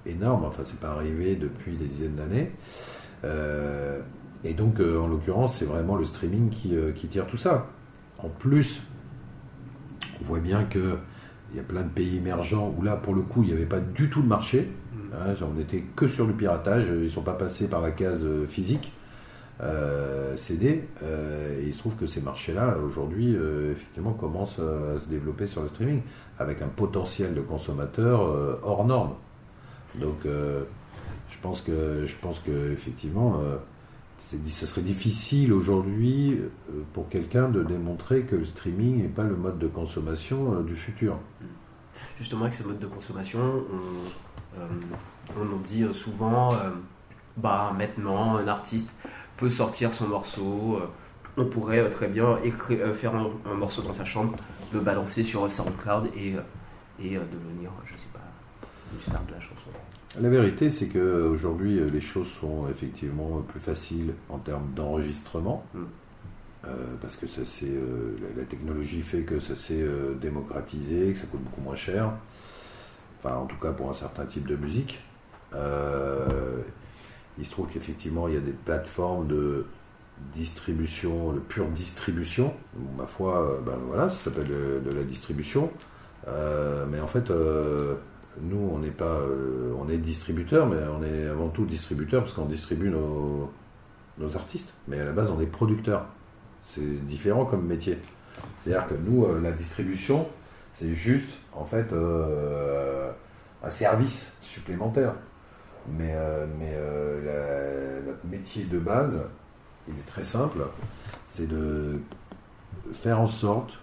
énorme, 0.06 0.46
enfin 0.46 0.64
c'est 0.66 0.80
pas 0.80 0.90
arrivé 0.90 1.36
depuis 1.36 1.76
des 1.76 1.86
dizaines 1.86 2.16
d'années. 2.16 2.52
Euh, 3.24 4.00
et 4.44 4.54
donc, 4.54 4.80
euh, 4.80 5.00
en 5.00 5.08
l'occurrence, 5.08 5.58
c'est 5.58 5.66
vraiment 5.66 5.96
le 5.96 6.06
streaming 6.06 6.52
euh, 6.72 6.92
qui, 6.94 7.08
tire 7.08 7.28
tout 7.28 7.38
ça. 7.38 7.68
En 8.20 8.30
plus, 8.30 8.82
on 10.22 10.26
voit 10.26 10.40
bien 10.40 10.64
que 10.64 10.98
il 11.52 11.58
y 11.58 11.60
a 11.60 11.64
plein 11.64 11.82
de 11.82 11.90
pays 11.90 12.18
émergents 12.18 12.74
où 12.78 12.84
là, 12.84 12.96
pour 12.96 13.16
le 13.16 13.22
coup, 13.22 13.42
il 13.42 13.48
n'y 13.48 13.54
avait 13.54 13.66
pas 13.66 13.80
du 13.80 14.10
tout 14.10 14.22
de 14.22 14.28
marché. 14.28 14.72
Mm. 14.94 14.98
Hein, 15.14 15.36
on 15.42 15.54
n'était 15.56 15.84
que 15.96 16.08
sur 16.08 16.28
le 16.28 16.34
piratage. 16.34 16.86
Ils 16.88 17.04
ne 17.06 17.10
sont 17.10 17.24
pas 17.24 17.34
passés 17.34 17.68
par 17.68 17.82
la 17.82 17.92
case 17.92 18.26
physique. 18.48 18.94
CD. 20.38 20.84
et 21.02 21.64
il 21.64 21.74
se 21.74 21.80
trouve 21.80 21.96
que 21.96 22.08
ces 22.08 22.22
marchés-là, 22.22 22.78
aujourd'hui, 22.78 23.36
effectivement, 23.72 24.14
commencent 24.14 24.60
à 24.60 25.00
se 25.00 25.08
développer 25.10 25.48
sur 25.48 25.62
le 25.62 25.70
streaming, 25.70 26.02
avec 26.38 26.62
un 26.62 26.68
potentiel 26.68 27.34
de 27.34 27.42
consommateurs 27.42 28.22
hors 28.64 28.86
norme. 28.86 29.16
Donc, 29.96 30.26
je 31.40 31.44
pense 31.44 31.62
que, 31.62 32.06
je 32.06 32.16
pense 32.18 32.40
que 32.40 32.74
effectivement, 32.74 33.40
euh, 33.42 33.58
ça 34.50 34.68
serait 34.68 34.82
difficile 34.82 35.54
aujourd'hui 35.54 36.34
euh, 36.34 36.84
pour 36.94 37.08
quelqu'un 37.08 37.48
de 37.48 37.64
démontrer 37.64 38.24
que 38.24 38.36
le 38.36 38.46
streaming 38.46 39.04
n'est 39.04 39.08
pas 39.08 39.24
le 39.24 39.38
mode 39.38 39.58
de 39.58 39.68
consommation 39.68 40.54
euh, 40.54 40.64
du 40.64 40.76
futur. 40.76 41.18
Justement, 42.18 42.42
avec 42.42 42.54
ce 42.54 42.64
mode 42.64 42.80
de 42.80 42.88
consommation, 42.88 43.64
on, 45.38 45.44
nous 45.46 45.60
dit 45.60 45.86
souvent, 45.94 46.50
bah 47.38 47.74
maintenant, 47.78 48.36
un 48.38 48.48
artiste 48.48 48.96
peut 49.40 49.50
sortir 49.50 49.94
son 49.94 50.08
morceau. 50.08 50.82
on 51.38 51.46
pourrait 51.46 51.90
très 51.90 52.08
bien 52.08 52.38
écrire, 52.44 52.94
faire 52.96 53.14
un, 53.16 53.54
morceau 53.56 53.82
dans 53.82 53.94
sa 53.94 54.06
chambre, 54.06 54.36
le 54.74 54.82
balancer 54.82 55.24
sur 55.24 55.50
SoundCloud 55.50 56.08
et, 56.16 56.36
et 57.02 57.16
devenir, 57.16 57.72
je 57.86 57.96
sais 57.96 58.10
pas, 58.14 58.20
une 58.94 59.00
star 59.00 59.24
de 59.26 59.34
la 59.34 59.40
chanson. 59.40 59.70
La 60.20 60.30
vérité, 60.30 60.72
c'est 60.72 60.88
qu'aujourd'hui, 60.88 61.80
euh, 61.80 61.90
les 61.90 62.02
choses 62.02 62.28
sont 62.28 62.68
effectivement 62.70 63.42
plus 63.48 63.60
faciles 63.60 64.14
en 64.30 64.40
termes 64.40 64.72
d'enregistrement. 64.76 65.66
Mm. 65.74 65.80
Euh, 66.66 66.76
parce 67.02 67.16
que 67.16 67.26
ça, 67.28 67.42
euh, 67.64 68.18
la, 68.36 68.44
technologie 68.44 69.02
fait 69.02 69.22
que 69.22 69.40
ça 69.40 69.56
s'est 69.56 69.86
démocratisé, 70.20 71.14
que 71.14 71.20
ça 71.20 71.28
coûte 71.28 71.42
beaucoup 71.42 71.62
moins 71.62 71.76
cher. 71.76 72.12
Enfin, 73.24 73.36
en 73.36 73.46
tout 73.46 73.56
cas, 73.58 73.72
pour 73.72 73.90
un 73.90 73.94
certain 73.94 74.26
type 74.26 74.48
de 74.48 74.56
musique. 74.56 75.00
Il 77.38 77.46
se 77.46 77.52
trouve 77.52 77.68
qu'effectivement, 77.68 78.28
il 78.28 78.34
y 78.34 78.38
a 78.38 78.42
des 78.42 78.52
plateformes 78.52 79.28
de 79.28 79.66
distribution, 80.34 81.32
de 81.32 81.40
pure 81.40 81.68
distribution. 81.68 82.54
ma 82.98 83.06
foi, 83.06 83.62
ben 83.66 83.78
voilà, 83.88 84.10
ça 84.10 84.26
s'appelle 84.26 84.48
de, 84.48 84.92
la 84.92 85.04
distribution. 85.04 85.72
mais 86.28 87.00
en 87.00 87.08
fait, 87.08 87.32
nous, 88.42 88.70
on 88.74 88.80
n'est 88.80 88.92
pas, 88.92 89.20
euh, 89.20 89.74
on 89.80 89.90
est 89.90 89.98
distributeur, 89.98 90.68
mais 90.68 90.78
on 90.88 91.04
est 91.04 91.28
avant 91.28 91.50
tout 91.50 91.66
distributeur 91.66 92.24
parce 92.24 92.34
qu'on 92.34 92.46
distribue 92.46 92.90
nos, 92.90 93.52
artistes. 94.36 94.74
Mais 94.88 95.00
à 95.00 95.06
la 95.06 95.12
base, 95.12 95.30
on 95.30 95.40
est 95.40 95.46
producteur. 95.46 96.06
C'est 96.66 97.06
différent 97.06 97.46
comme 97.46 97.66
métier. 97.66 97.98
C'est-à-dire 98.62 98.88
que 98.88 98.96
nous, 98.96 99.26
euh, 99.26 99.42
la 99.42 99.52
distribution, 99.52 100.28
c'est 100.74 100.94
juste, 100.94 101.30
en 101.54 101.66
fait, 101.66 101.92
euh, 101.94 103.12
un 103.64 103.70
service 103.70 104.32
supplémentaire. 104.42 105.16
Mais, 105.98 106.16
notre 108.06 108.26
métier 108.26 108.66
de 108.66 108.80
base 108.80 109.20
il 109.88 109.96
est 109.96 110.08
très 110.08 110.24
simple, 110.24 110.60
c'est 111.30 111.48
de 111.48 112.00
faire 112.94 113.20
en 113.20 113.28
sorte 113.28 113.78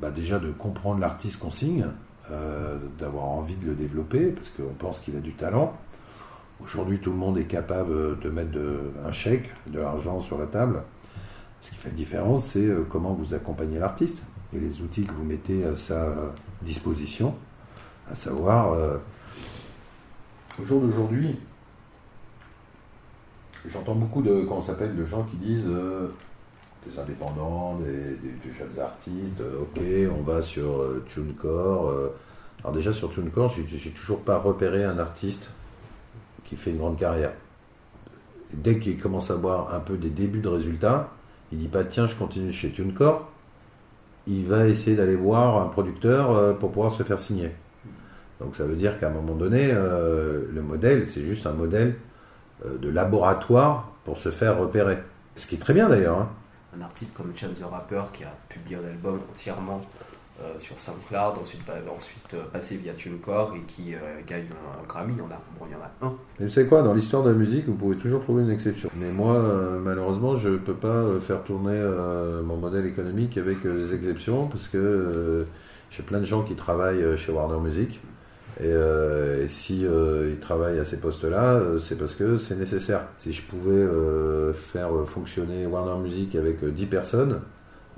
bah, 0.00 0.10
déjà 0.10 0.38
de 0.38 0.50
comprendre 0.50 1.00
l'artiste 1.00 1.38
qu'on 1.38 1.52
signe, 1.52 1.86
d'avoir 2.98 3.26
envie 3.26 3.56
de 3.56 3.66
le 3.66 3.74
développer, 3.74 4.30
parce 4.30 4.50
qu'on 4.50 4.74
pense 4.74 5.00
qu'il 5.00 5.16
a 5.16 5.20
du 5.20 5.34
talent. 5.34 5.76
Aujourd'hui, 6.62 6.98
tout 6.98 7.10
le 7.10 7.16
monde 7.16 7.38
est 7.38 7.44
capable 7.44 8.18
de 8.18 8.30
mettre 8.30 8.58
un 9.06 9.12
chèque, 9.12 9.50
de 9.68 9.78
l'argent 9.78 10.20
sur 10.20 10.38
la 10.38 10.46
table. 10.46 10.82
Ce 11.62 11.70
qui 11.70 11.76
fait 11.76 11.90
la 11.90 11.94
différence, 11.94 12.46
c'est 12.46 12.68
comment 12.90 13.12
vous 13.12 13.34
accompagnez 13.34 13.78
l'artiste 13.78 14.24
et 14.54 14.60
les 14.60 14.80
outils 14.82 15.04
que 15.04 15.12
vous 15.12 15.24
mettez 15.24 15.64
à 15.64 15.76
sa 15.76 16.08
disposition, 16.62 17.34
à 18.10 18.14
savoir, 18.14 18.72
euh, 18.72 18.98
au 20.60 20.64
jour 20.64 20.80
d'aujourd'hui, 20.80 21.36
j'entends 23.66 23.94
beaucoup 23.94 24.22
de, 24.22 24.44
comment 24.44 24.62
s'appelle, 24.62 24.96
de 24.96 25.04
gens 25.04 25.24
qui 25.24 25.36
disent, 25.36 25.68
euh, 25.68 26.08
des 26.86 26.98
indépendants, 26.98 27.78
des, 27.78 28.52
jeunes 28.58 28.78
artistes, 28.78 29.40
euh, 29.40 29.62
ok, 29.62 29.80
on 30.18 30.22
va 30.22 30.42
sur 30.42 30.84
TuneCore. 31.08 31.92
alors 32.62 32.74
déjà 32.74 32.92
sur 32.92 33.12
TuneCore, 33.12 33.48
j'ai 33.50 33.90
toujours 33.90 34.20
pas 34.20 34.38
repéré 34.38 34.84
un 34.84 34.98
artiste 34.98 35.50
qui 36.44 36.56
fait 36.56 36.70
une 36.70 36.78
grande 36.78 36.98
carrière. 36.98 37.32
Dès 38.52 38.78
qu'il 38.78 38.98
commence 38.98 39.30
à 39.30 39.34
voir 39.34 39.74
un 39.74 39.80
peu 39.80 39.96
des 39.96 40.10
débuts 40.10 40.40
de 40.40 40.48
résultats, 40.48 41.10
il 41.52 41.58
dit 41.58 41.68
pas 41.68 41.84
tiens 41.84 42.06
je 42.06 42.14
continue 42.14 42.52
chez 42.52 42.70
TuneCore, 42.70 43.28
il 44.26 44.46
va 44.46 44.66
essayer 44.68 44.96
d'aller 44.96 45.16
voir 45.16 45.60
un 45.60 45.68
producteur 45.68 46.30
euh, 46.30 46.52
pour 46.52 46.70
pouvoir 46.70 46.92
se 46.92 47.02
faire 47.02 47.18
signer. 47.18 47.50
Donc 48.44 48.56
ça 48.56 48.64
veut 48.64 48.76
dire 48.76 48.98
qu'à 49.00 49.08
un 49.08 49.12
moment 49.12 49.34
donné, 49.34 49.70
euh, 49.70 50.42
le 50.52 50.62
modèle, 50.62 51.08
c'est 51.08 51.22
juste 51.22 51.46
un 51.46 51.52
modèle 51.52 51.94
euh, 52.64 52.76
de 52.78 52.88
laboratoire 52.88 53.92
pour 54.04 54.18
se 54.18 54.30
faire 54.30 54.58
repérer. 54.58 54.98
Ce 55.36 55.46
qui 55.46 55.54
est 55.54 55.58
très 55.58 55.74
bien 55.74 55.88
d'ailleurs. 55.88 56.18
Hein. 56.18 56.28
Un 56.78 56.82
artiste 56.82 57.14
comme 57.14 57.34
Chance 57.34 57.58
the 57.60 57.64
Rapper 57.64 58.02
qui 58.12 58.24
a 58.24 58.34
publié 58.48 58.76
un 58.76 58.88
album 58.88 59.20
entièrement 59.30 59.82
euh, 60.42 60.58
sur 60.58 60.76
SoundCloud, 60.76 61.38
ensuite 61.40 61.64
va 61.64 61.74
ensuite 61.94 62.34
euh, 62.34 62.42
passer 62.52 62.76
via 62.76 62.92
TuneCore 62.92 63.54
et 63.54 63.60
qui 63.68 63.94
euh, 63.94 63.98
gagne 64.26 64.46
un, 64.46 64.84
Grammy. 64.88 65.12
Il 65.12 65.18
y 65.18 65.22
en 65.22 65.26
a, 65.26 65.40
bon, 65.56 65.66
il 65.68 65.72
y 65.72 65.76
en 65.76 65.78
a 65.78 66.08
un. 66.08 66.16
vous 66.40 66.48
savez 66.48 66.66
quoi, 66.66 66.82
dans 66.82 66.92
l'histoire 66.92 67.22
de 67.22 67.30
la 67.30 67.36
musique, 67.36 67.66
vous 67.66 67.74
pouvez 67.74 67.96
toujours 67.96 68.20
trouver 68.20 68.42
une 68.42 68.50
exception. 68.50 68.90
Mais 68.96 69.12
moi, 69.12 69.40
malheureusement, 69.80 70.36
je 70.36 70.48
ne 70.48 70.56
peux 70.56 70.74
pas 70.74 71.04
faire 71.20 71.44
tourner 71.44 71.80
mon 72.44 72.56
modèle 72.56 72.84
économique 72.84 73.38
avec 73.38 73.62
des 73.62 73.94
exceptions 73.94 74.48
parce 74.48 74.66
que 74.66 75.46
j'ai 75.90 76.02
plein 76.02 76.18
de 76.18 76.24
gens 76.24 76.42
qui 76.42 76.56
travaillent 76.56 77.16
chez 77.16 77.30
Warner 77.30 77.60
Music. 77.60 78.00
Et, 78.62 79.48
si 79.48 79.82
ils 79.82 80.38
travaillent 80.40 80.78
à 80.78 80.84
ces 80.84 80.98
postes-là, 80.98 81.60
c'est 81.80 81.98
parce 81.98 82.14
que 82.14 82.38
c'est 82.38 82.56
nécessaire. 82.56 83.02
Si 83.18 83.32
je 83.32 83.42
pouvais 83.42 83.86
faire 84.72 84.90
fonctionner 85.06 85.66
Warner 85.66 86.00
Music 86.02 86.34
avec 86.36 86.64
10 86.64 86.86
personnes, 86.86 87.40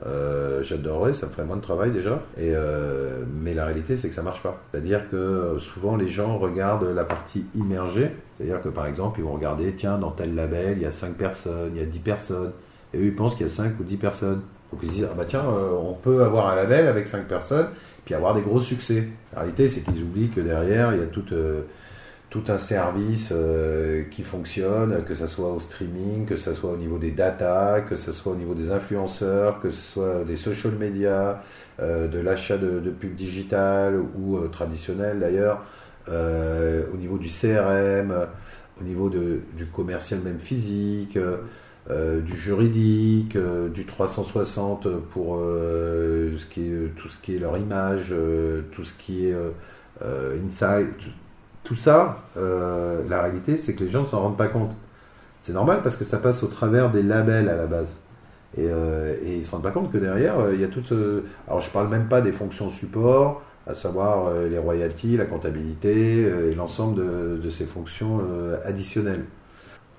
euh, 0.05 0.63
j'adorerais, 0.63 1.15
ça 1.15 1.27
me 1.27 1.33
ferait 1.33 1.47
moins 1.47 1.57
de 1.57 1.63
travail 1.63 1.91
déjà. 1.91 2.21
Euh, 2.39 3.25
mais 3.41 3.55
la 3.55 3.65
réalité, 3.65 3.97
c'est 3.97 4.09
que 4.09 4.15
ça 4.15 4.23
marche 4.23 4.43
pas. 4.43 4.61
C'est-à-dire 4.71 5.09
que 5.11 5.17
euh, 5.17 5.59
souvent 5.59 5.97
les 5.97 6.09
gens 6.09 6.39
regardent 6.39 6.89
la 6.95 7.05
partie 7.05 7.47
immergée. 7.55 8.11
C'est-à-dire 8.37 8.61
que 8.61 8.69
par 8.69 8.87
exemple, 8.87 9.21
ils 9.21 9.25
vont 9.25 9.33
regarder, 9.33 9.73
tiens, 9.75 9.99
dans 9.99 10.11
tel 10.11 10.35
label, 10.35 10.77
il 10.77 10.83
y 10.83 10.87
a 10.87 10.93
5 10.93 11.15
personnes, 11.15 11.73
il 11.75 11.81
y 11.81 11.83
a 11.83 11.87
10 11.87 11.99
personnes. 12.01 12.53
Et 12.93 12.99
eux, 12.99 13.07
ils 13.07 13.17
pensent 13.17 13.35
qu'il 13.35 13.47
y 13.47 13.51
a 13.51 13.53
5 13.53 13.81
ou 13.81 13.85
10 13.85 13.97
personnes. 13.97 14.41
Donc 14.73 14.81
ils 14.83 14.89
se 14.89 14.95
disent, 14.95 15.09
ah 15.11 15.15
bah 15.17 15.25
tiens, 15.27 15.45
on 15.47 15.95
peut 15.95 16.25
avoir 16.25 16.49
un 16.49 16.57
label 16.57 16.89
avec 16.89 17.07
5 17.07 17.29
personnes, 17.29 17.69
puis 18.07 18.15
avoir 18.15 18.35
des 18.35 18.41
gros 18.41 18.61
succès. 18.61 19.09
La 19.35 19.41
réalité, 19.41 19.69
c'est 19.69 19.81
qu'ils 19.81 20.03
oublient 20.03 20.31
que 20.31 20.41
derrière, 20.41 20.95
il 20.95 21.01
y 21.01 21.03
a 21.03 21.07
tout 21.07 22.45
un 22.49 22.59
service 22.59 23.31
euh, 23.33 24.05
qui 24.13 24.23
fonctionne, 24.23 25.03
que 25.05 25.17
ce 25.17 25.27
soit 25.27 25.53
au 25.53 25.59
streaming, 25.59 26.25
que 26.25 26.37
ce 26.37 26.55
soit 26.55 26.71
au 26.71 26.77
niveau 26.77 26.99
des 26.99 27.11
data, 27.11 27.81
que 27.81 27.97
ce 27.97 28.13
soit 28.13 28.33
au 28.33 28.37
niveau 28.37 28.55
des 28.55 28.71
influenceurs, 28.71 29.61
que 29.61 29.73
ce 29.73 29.93
soit 29.93 30.25
des 30.25 30.37
social 30.37 30.75
media, 30.75 31.43
euh, 31.81 32.07
de 32.07 32.21
l'achat 32.21 32.57
de, 32.57 32.79
pubs 32.91 33.17
digitales 33.17 34.01
ou 34.17 34.37
euh, 34.37 34.49
traditionnelles 34.49 35.19
d'ailleurs, 35.19 35.65
au 36.09 36.97
niveau 36.97 37.19
du 37.19 37.29
CRM, 37.29 38.15
au 38.81 38.85
niveau 38.85 39.11
du 39.11 39.67
commercial 39.75 40.21
même 40.21 40.39
physique, 40.39 41.19
du 41.89 42.37
juridique, 42.37 43.39
du 43.73 43.85
360 43.87 44.89
pour 45.11 45.41
est, 45.41 46.97
tout 46.97 47.09
ce 47.09 47.17
qui 47.23 47.37
est 47.37 47.39
leur 47.39 47.57
image, 47.57 48.15
tout 48.73 48.85
ce 48.85 48.93
qui 48.95 49.27
est 49.27 49.35
inside 50.47 50.89
tout 51.67 51.75
ça, 51.75 52.23
euh, 52.37 53.03
la 53.09 53.23
réalité, 53.23 53.57
c'est 53.57 53.75
que 53.75 53.83
les 53.83 53.91
gens 53.91 54.03
ne 54.03 54.07
s'en 54.07 54.21
rendent 54.21 54.39
pas 54.39 54.47
compte. 54.47 54.71
C'est 55.41 55.53
normal 55.53 55.81
parce 55.83 55.97
que 55.97 56.05
ça 56.05 56.19
passe 56.19 56.43
au 56.45 56.47
travers 56.47 56.91
des 56.91 57.03
labels 57.03 57.49
à 57.49 57.57
la 57.57 57.67
base. 57.67 57.89
Et, 58.57 58.69
euh, 58.71 59.17
ils 59.25 59.41
ne 59.41 59.45
se 59.45 59.51
rendent 59.51 59.65
pas 59.65 59.73
compte 59.73 59.93
que 59.93 59.99
derrière, 59.99 60.39
euh, 60.39 60.55
il 60.55 60.61
y 60.61 60.65
a 60.65 60.69
tout. 60.69 60.85
alors, 61.49 61.61
je 61.61 61.67
ne 61.69 61.73
parle 61.73 61.89
même 61.89 62.07
pas 62.07 62.21
des 62.21 62.31
fonctions 62.31 62.71
support, 62.71 63.43
à 63.67 63.75
savoir 63.75 64.33
les 64.49 64.59
royalties, 64.59 65.17
la 65.17 65.25
comptabilité 65.25 66.21
et 66.21 66.55
l'ensemble 66.55 67.03
de, 67.41 67.51
ces 67.51 67.65
fonctions 67.65 68.21
additionnelles. 68.65 69.25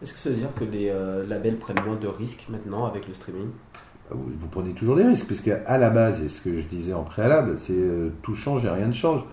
Est-ce 0.02 0.14
que 0.14 0.20
ça 0.20 0.30
veut 0.30 0.36
dire 0.36 0.54
que 0.56 0.64
les 0.64 0.94
labels 1.28 1.58
prennent 1.58 1.84
moins 1.86 1.96
de 1.96 2.08
risques 2.08 2.46
maintenant 2.50 2.86
avec 2.86 3.08
le 3.08 3.14
streaming? 3.14 3.50
Vous, 4.12 4.32
vous 4.40 4.48
prenez 4.48 4.72
toujours 4.74 4.96
des 4.96 5.04
risques, 5.04 5.26
puisque 5.28 5.50
à 5.50 5.78
la 5.78 5.90
base, 5.90 6.22
et 6.22 6.30
ce 6.30 6.42
que 6.42 6.62
je 6.62 6.68
disais 6.68 6.94
en 6.94 7.04
préalable, 7.04 7.58
c'est 7.58 7.74
tout 8.22 8.36
change 8.36 8.66
et 8.66 8.70
rien 8.70 8.88
ne 8.88 8.94
change 8.94 9.24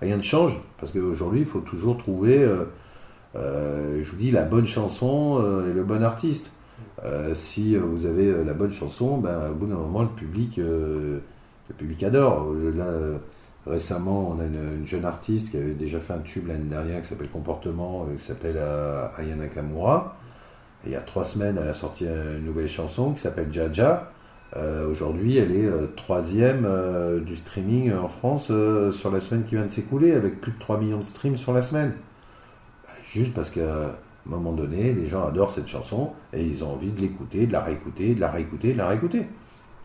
rien 0.00 0.16
ne 0.16 0.22
change, 0.22 0.58
parce 0.78 0.92
qu'aujourd'hui, 0.92 1.40
il 1.40 1.46
faut 1.46 1.60
toujours 1.60 1.98
trouver, 1.98 2.38
euh, 2.38 2.64
euh, 3.36 4.02
je 4.02 4.10
vous 4.10 4.16
dis, 4.16 4.30
la 4.30 4.42
bonne 4.42 4.66
chanson 4.66 5.40
euh, 5.40 5.70
et 5.70 5.72
le 5.72 5.82
bon 5.82 6.02
artiste. 6.02 6.50
si 7.34 7.76
vous 7.76 8.06
avez 8.06 8.32
la 8.44 8.54
bonne 8.54 8.72
chanson, 8.72 9.18
ben, 9.18 9.50
au 9.50 9.54
bout 9.54 9.66
d'un 9.66 9.76
moment, 9.76 10.02
le 10.02 10.08
public, 10.08 10.56
le 10.56 11.20
public 11.76 12.02
adore. 12.02 12.52
Récemment, 13.66 14.30
on 14.30 14.40
a 14.40 14.44
une, 14.44 14.86
jeune 14.86 15.04
artiste 15.04 15.50
qui 15.50 15.56
avait 15.56 15.74
déjà 15.74 16.00
fait 16.00 16.12
un 16.12 16.18
tube 16.18 16.48
l'année 16.48 16.68
dernière 16.68 17.02
qui 17.02 17.08
s'appelle 17.08 17.30
Comportement, 17.30 18.06
qui 18.18 18.24
s'appelle 18.24 18.60
Ayana 19.18 19.48
Kamura. 19.48 20.16
Il 20.86 20.92
y 20.92 20.96
a 20.96 21.00
trois 21.00 21.24
semaines, 21.24 21.58
elle 21.60 21.68
a 21.68 21.74
sorti 21.74 22.04
une 22.04 22.44
nouvelle 22.44 22.68
chanson 22.68 23.12
qui 23.12 23.20
s'appelle 23.20 23.52
Jaja. 23.52 24.10
Euh, 24.56 24.88
aujourd'hui, 24.88 25.36
elle 25.38 25.52
est 25.52 25.64
euh, 25.64 25.86
troisième 25.96 26.64
euh, 26.64 27.20
du 27.20 27.34
streaming 27.34 27.92
en 27.92 28.08
France 28.08 28.52
sur 28.92 29.10
la 29.10 29.20
semaine 29.20 29.44
qui 29.44 29.56
vient 29.56 29.64
de 29.64 29.70
s'écouler, 29.70 30.12
avec 30.12 30.40
plus 30.40 30.52
de 30.52 30.58
3 30.58 30.78
millions 30.78 30.98
de 30.98 31.04
streams 31.04 31.36
sur 31.36 31.52
la 31.52 31.62
semaine. 31.62 31.94
Bah, 32.84 32.92
juste 33.04 33.34
parce 33.34 33.50
qu'à 33.50 33.62
un 33.62 34.30
moment 34.30 34.52
donné, 34.52 34.92
les 34.92 35.06
gens 35.06 35.26
adorent 35.26 35.50
cette 35.50 35.68
chanson 35.68 36.12
et 36.32 36.44
ils 36.44 36.62
ont 36.62 36.72
envie 36.72 36.92
de 36.92 37.00
l'écouter, 37.00 37.46
de 37.46 37.52
la 37.52 37.60
réécouter, 37.62 38.14
de 38.14 38.20
la 38.20 38.30
réécouter, 38.30 38.72
de 38.72 38.78
la 38.78 38.88
réécouter. 38.88 39.26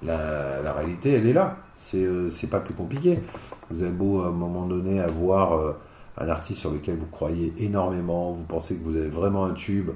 La, 0.04 0.74
réalité, 0.78 1.14
elle 1.14 1.28
est 1.28 1.34
là. 1.34 1.58
C'est 1.80 2.50
pas 2.50 2.60
plus 2.60 2.74
compliqué. 2.74 3.20
Vous 3.72 3.82
avez 3.82 3.92
beau 3.92 4.22
à 4.22 4.28
un 4.28 4.32
moment 4.32 4.66
donné 4.66 5.00
avoir 5.00 5.76
un 6.20 6.28
artiste 6.28 6.60
sur 6.60 6.72
lequel 6.72 6.98
vous 6.98 7.08
croyez 7.08 7.54
énormément, 7.58 8.34
vous 8.34 8.44
pensez 8.44 8.76
que 8.76 8.84
vous 8.84 8.96
avez 8.96 9.08
vraiment 9.08 9.46
un 9.46 9.54
tube, 9.54 9.92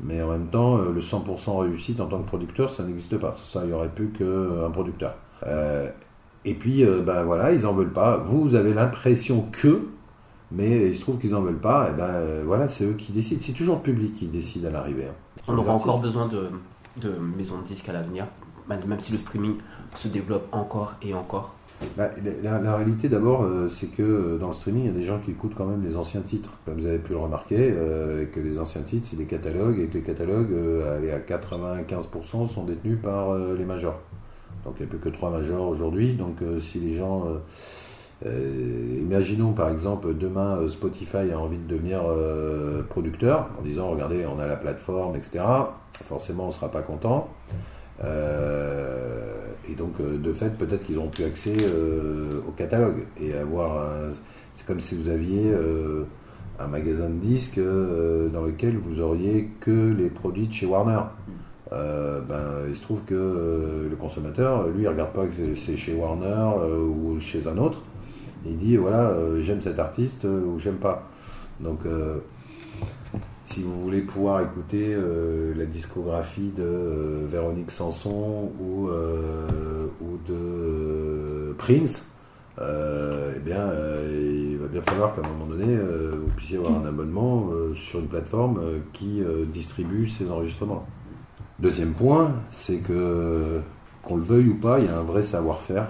mais 0.00 0.22
en 0.22 0.30
même 0.30 0.46
temps, 0.46 0.78
euh, 0.78 0.92
le 0.92 1.00
100% 1.00 1.58
réussite 1.58 2.00
en 2.00 2.06
tant 2.06 2.18
que 2.18 2.26
producteur, 2.26 2.70
ça 2.70 2.84
n'existe 2.84 3.16
pas. 3.18 3.36
Ça, 3.46 3.62
il 3.64 3.68
n'y 3.68 3.72
aurait 3.72 3.88
plus 3.88 4.10
qu'un 4.10 4.70
producteur. 4.70 5.14
Euh, 5.46 5.90
et 6.44 6.54
puis, 6.54 6.84
euh, 6.84 7.02
ben 7.02 7.24
voilà, 7.24 7.52
ils 7.52 7.62
n'en 7.62 7.72
veulent 7.72 7.92
pas. 7.92 8.16
Vous, 8.16 8.42
vous 8.42 8.54
avez 8.54 8.74
l'impression 8.74 9.46
que, 9.52 9.88
mais 10.52 10.88
il 10.88 10.96
se 10.96 11.00
trouve 11.00 11.18
qu'ils 11.18 11.32
n'en 11.32 11.42
veulent 11.42 11.60
pas. 11.60 11.90
Et 11.90 11.96
ben 11.96 12.44
voilà, 12.44 12.68
c'est 12.68 12.84
eux 12.84 12.94
qui 12.94 13.12
décident. 13.12 13.40
C'est 13.42 13.52
toujours 13.52 13.76
le 13.76 13.82
public 13.82 14.14
qui 14.14 14.26
décide 14.26 14.66
à 14.66 14.70
l'arrivée. 14.70 15.06
Hein. 15.08 15.42
On 15.48 15.58
aura 15.58 15.72
encore 15.72 16.00
besoin 16.00 16.28
de, 16.28 16.48
de 17.00 17.10
maisons 17.36 17.58
de 17.58 17.64
disques 17.64 17.88
à 17.88 17.92
l'avenir, 17.92 18.26
même 18.68 19.00
si 19.00 19.12
le 19.12 19.18
streaming 19.18 19.56
se 19.94 20.08
développe 20.08 20.48
encore 20.52 20.94
et 21.02 21.14
encore. 21.14 21.54
Bah, 21.96 22.10
la, 22.42 22.76
réalité 22.76 23.08
d'abord, 23.08 23.42
euh, 23.42 23.68
c'est 23.68 23.86
que 23.86 24.02
euh, 24.02 24.38
dans 24.38 24.48
le 24.48 24.54
streaming, 24.54 24.84
il 24.84 24.86
y 24.86 24.90
a 24.90 24.98
des 24.98 25.04
gens 25.04 25.18
qui 25.20 25.30
écoutent 25.30 25.54
quand 25.56 25.66
même 25.66 25.84
les 25.84 25.96
anciens 25.96 26.22
titres. 26.22 26.50
Comme 26.64 26.80
vous 26.80 26.86
avez 26.86 26.98
pu 26.98 27.12
le 27.12 27.18
remarquer, 27.18 27.72
euh, 27.72 28.26
que 28.26 28.40
les 28.40 28.58
anciens 28.58 28.82
titres, 28.82 29.06
c'est 29.08 29.16
des 29.16 29.26
catalogues 29.26 29.78
et 29.78 29.86
que 29.86 29.94
les 29.94 30.02
catalogues, 30.02 30.52
à 31.12 31.18
95% 31.18 32.48
sont 32.48 32.64
détenus 32.64 32.98
par 33.00 33.36
les 33.36 33.64
majors. 33.64 34.00
Donc 34.64 34.74
il 34.78 34.82
n'y 34.82 34.88
a 34.88 34.90
plus 34.90 34.98
que 34.98 35.08
trois 35.08 35.30
majors 35.30 35.68
aujourd'hui. 35.68 36.14
Donc 36.14 36.38
si 36.60 36.80
les 36.80 36.96
gens... 36.96 37.26
imaginons 38.24 39.52
par 39.52 39.70
exemple 39.70 40.12
demain 40.14 40.58
Spotify 40.68 41.30
a 41.32 41.38
envie 41.38 41.58
de 41.58 41.68
devenir 41.68 42.00
producteur 42.88 43.48
en 43.58 43.62
disant 43.62 43.90
regardez 43.90 44.26
on 44.26 44.40
a 44.40 44.46
la 44.46 44.56
plateforme 44.56 45.14
etc. 45.14 45.44
Forcément 46.08 46.44
on 46.44 46.48
ne 46.48 46.52
sera 46.52 46.70
pas 46.70 46.82
content. 46.82 47.28
Euh, 48.04 49.52
et 49.68 49.74
donc, 49.74 49.94
euh, 50.00 50.18
de 50.18 50.32
fait, 50.32 50.56
peut-être 50.56 50.84
qu'ils 50.84 50.96
n'auront 50.96 51.08
plus 51.08 51.24
accès 51.24 51.54
euh, 51.62 52.40
au 52.46 52.52
catalogue. 52.52 53.04
Et 53.20 53.34
avoir 53.34 53.86
C'est 54.54 54.66
comme 54.66 54.80
si 54.80 54.96
vous 54.96 55.08
aviez 55.08 55.52
un 56.58 56.66
magasin 56.66 57.08
de 57.08 57.20
disques 57.20 57.60
dans 57.60 58.42
lequel 58.42 58.76
vous 58.76 59.00
auriez 59.00 59.50
que 59.60 59.94
les 59.96 60.10
produits 60.10 60.48
de 60.48 60.52
chez 60.52 60.66
Warner. 60.66 61.00
ben, 61.70 62.66
il 62.68 62.76
se 62.76 62.82
trouve 62.82 63.00
que 63.06 63.86
le 63.88 63.96
consommateur, 63.96 64.68
lui, 64.68 64.82
il 64.82 64.88
regarde 64.88 65.12
pas 65.12 65.26
que 65.26 65.54
c'est 65.56 65.76
chez 65.76 65.94
Warner 65.94 66.48
ou 66.82 67.20
chez 67.20 67.46
un 67.46 67.56
autre. 67.58 67.82
Il 68.46 68.56
dit 68.58 68.76
voilà, 68.76 69.14
j'aime 69.42 69.62
cet 69.62 69.78
artiste 69.78 70.24
ou 70.24 70.58
j'aime 70.58 70.78
pas. 70.78 71.08
Donc 71.60 71.80
si 73.48 73.62
vous 73.62 73.80
voulez 73.80 74.02
pouvoir 74.02 74.42
écouter 74.42 74.96
la 75.56 75.64
discographie 75.64 76.52
de 76.56 77.26
Véronique 77.26 77.70
Sanson 77.70 78.52
ou, 78.60 78.88
ou 78.88 80.18
de 80.28 81.54
Prince, 81.56 82.06
eh 82.60 83.38
bien, 83.40 83.72
il 84.10 84.58
va 84.58 84.68
bien 84.68 84.82
falloir 84.82 85.14
qu'à 85.14 85.22
un 85.26 85.28
moment 85.28 85.46
donné, 85.46 85.76
vous 85.76 86.30
puissiez 86.36 86.58
avoir 86.58 86.80
un 86.80 86.86
abonnement 86.86 87.50
sur 87.74 88.00
une 88.00 88.08
plateforme 88.08 88.60
qui 88.92 89.22
distribue 89.50 90.10
ces 90.10 90.30
enregistrements. 90.30 90.86
Deuxième 91.58 91.92
point, 91.92 92.34
c'est 92.52 92.78
que, 92.78 93.60
qu'on 94.02 94.16
le 94.16 94.22
veuille 94.22 94.48
ou 94.48 94.54
pas, 94.54 94.78
il 94.78 94.84
y 94.84 94.88
a 94.88 94.96
un 94.96 95.02
vrai 95.02 95.24
savoir-faire 95.24 95.88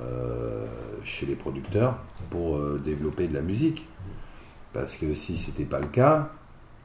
euh, 0.00 0.64
chez 1.04 1.26
les 1.26 1.34
producteurs 1.34 1.98
pour 2.30 2.56
euh, 2.56 2.80
développer 2.82 3.28
de 3.28 3.34
la 3.34 3.42
musique. 3.42 3.86
Parce 4.72 4.96
que 4.96 5.12
si 5.12 5.36
ce 5.36 5.48
n'était 5.48 5.66
pas 5.66 5.80
le 5.80 5.88
cas, 5.88 6.30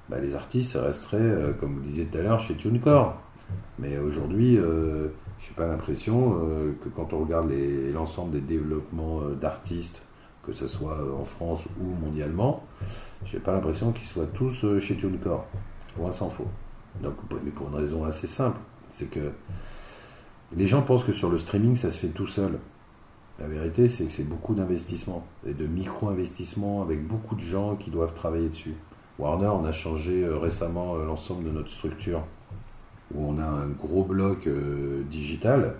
bah, 0.10 0.20
les 0.20 0.36
artistes 0.36 0.78
resteraient, 0.80 1.18
euh, 1.20 1.54
comme 1.54 1.76
vous 1.76 1.82
disiez 1.82 2.06
tout 2.06 2.18
à 2.18 2.22
l'heure, 2.22 2.40
chez 2.40 2.56
TuneCore. 2.56 3.16
Mais 3.78 3.98
aujourd'hui, 4.00 4.56
je 4.56 4.62
n'ai 4.62 5.56
pas 5.56 5.68
l'impression 5.68 6.32
que 6.84 6.90
quand 6.90 7.14
on 7.14 7.20
regarde 7.20 7.52
l'ensemble 7.94 8.32
des 8.32 8.42
développements 8.42 9.22
d'artistes, 9.40 10.02
que 10.42 10.52
ce 10.52 10.68
soit 10.68 10.98
en 11.16 11.26
France 11.26 11.62
ou 11.80 11.84
mondialement, 12.04 12.64
j'ai 13.24 13.38
pas 13.38 13.52
l'impression 13.52 13.92
qu'ils 13.92 14.08
soient 14.08 14.26
tous 14.26 14.66
chez 14.80 14.96
TuneCore. 14.96 15.46
Loin 15.96 16.12
s'en 16.12 16.32
faut. 16.32 16.48
Donc, 17.04 17.14
mais 17.44 17.52
pour 17.52 17.68
une 17.68 17.76
raison 17.76 18.04
assez 18.06 18.26
simple, 18.26 18.58
c'est 18.90 19.12
que 19.12 19.32
les 20.56 20.68
gens 20.68 20.82
pensent 20.82 21.04
que 21.04 21.14
sur 21.14 21.30
le 21.30 21.38
streaming, 21.38 21.76
ça 21.76 21.92
se 21.92 22.00
fait 22.00 22.08
tout 22.08 22.28
seul. 22.28 22.58
La 23.40 23.48
vérité, 23.48 23.90
c'est 23.90 24.06
que 24.06 24.12
c'est 24.12 24.24
beaucoup 24.28 24.56
d'investissements 24.56 25.26
et 25.46 25.54
de 25.54 25.68
micro-investissements 25.68 26.82
avec 26.82 27.06
beaucoup 27.06 27.36
de 27.36 27.42
gens 27.42 27.76
qui 27.76 27.92
doivent 27.92 28.14
travailler 28.14 28.48
dessus. 28.48 28.76
Warner, 29.18 29.48
on 29.48 29.64
a 29.64 29.72
changé 29.72 30.24
euh, 30.24 30.38
récemment 30.38 30.96
euh, 30.96 31.06
l'ensemble 31.06 31.46
de 31.46 31.52
notre 31.52 31.70
structure, 31.70 32.24
où 33.14 33.30
on 33.30 33.38
a 33.38 33.46
un 33.46 33.68
gros 33.68 34.04
bloc 34.04 34.48
euh, 34.48 35.04
digital, 35.10 35.76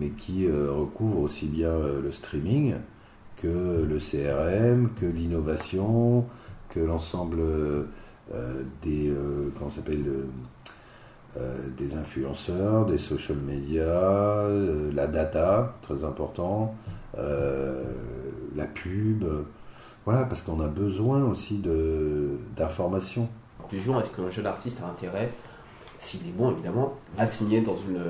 mais 0.00 0.08
qui 0.08 0.50
recouvre 0.50 1.20
aussi 1.20 1.46
bien 1.46 1.70
le 2.02 2.10
streaming 2.10 2.74
que 3.36 3.46
le 3.46 3.98
CRM, 3.98 4.90
que 5.00 5.06
l'innovation, 5.06 6.24
que 6.70 6.80
l'ensemble 6.80 7.38
des, 8.82 9.12
comment 9.56 9.70
influenceurs, 11.96 12.86
des 12.86 12.98
social 12.98 13.36
media, 13.36 14.48
la 14.92 15.06
data, 15.06 15.76
très 15.82 16.02
important, 16.02 16.74
la 17.16 18.66
pub. 18.74 19.24
Voilà, 20.06 20.24
parce 20.24 20.40
qu'on 20.40 20.60
a 20.60 20.68
besoin 20.68 21.22
aussi 21.24 21.62
d'informations. 22.56 23.28
Conclusion, 23.58 24.00
est-ce 24.00 24.10
qu'un 24.10 24.30
jeune 24.30 24.46
artiste 24.46 24.80
a 24.82 24.88
intérêt, 24.88 25.30
s'il 25.98 26.26
est 26.26 26.32
bon 26.32 26.52
évidemment, 26.52 26.94
à 27.18 27.26
signer 27.26 27.60
dans 27.60 27.76
une 27.76 28.00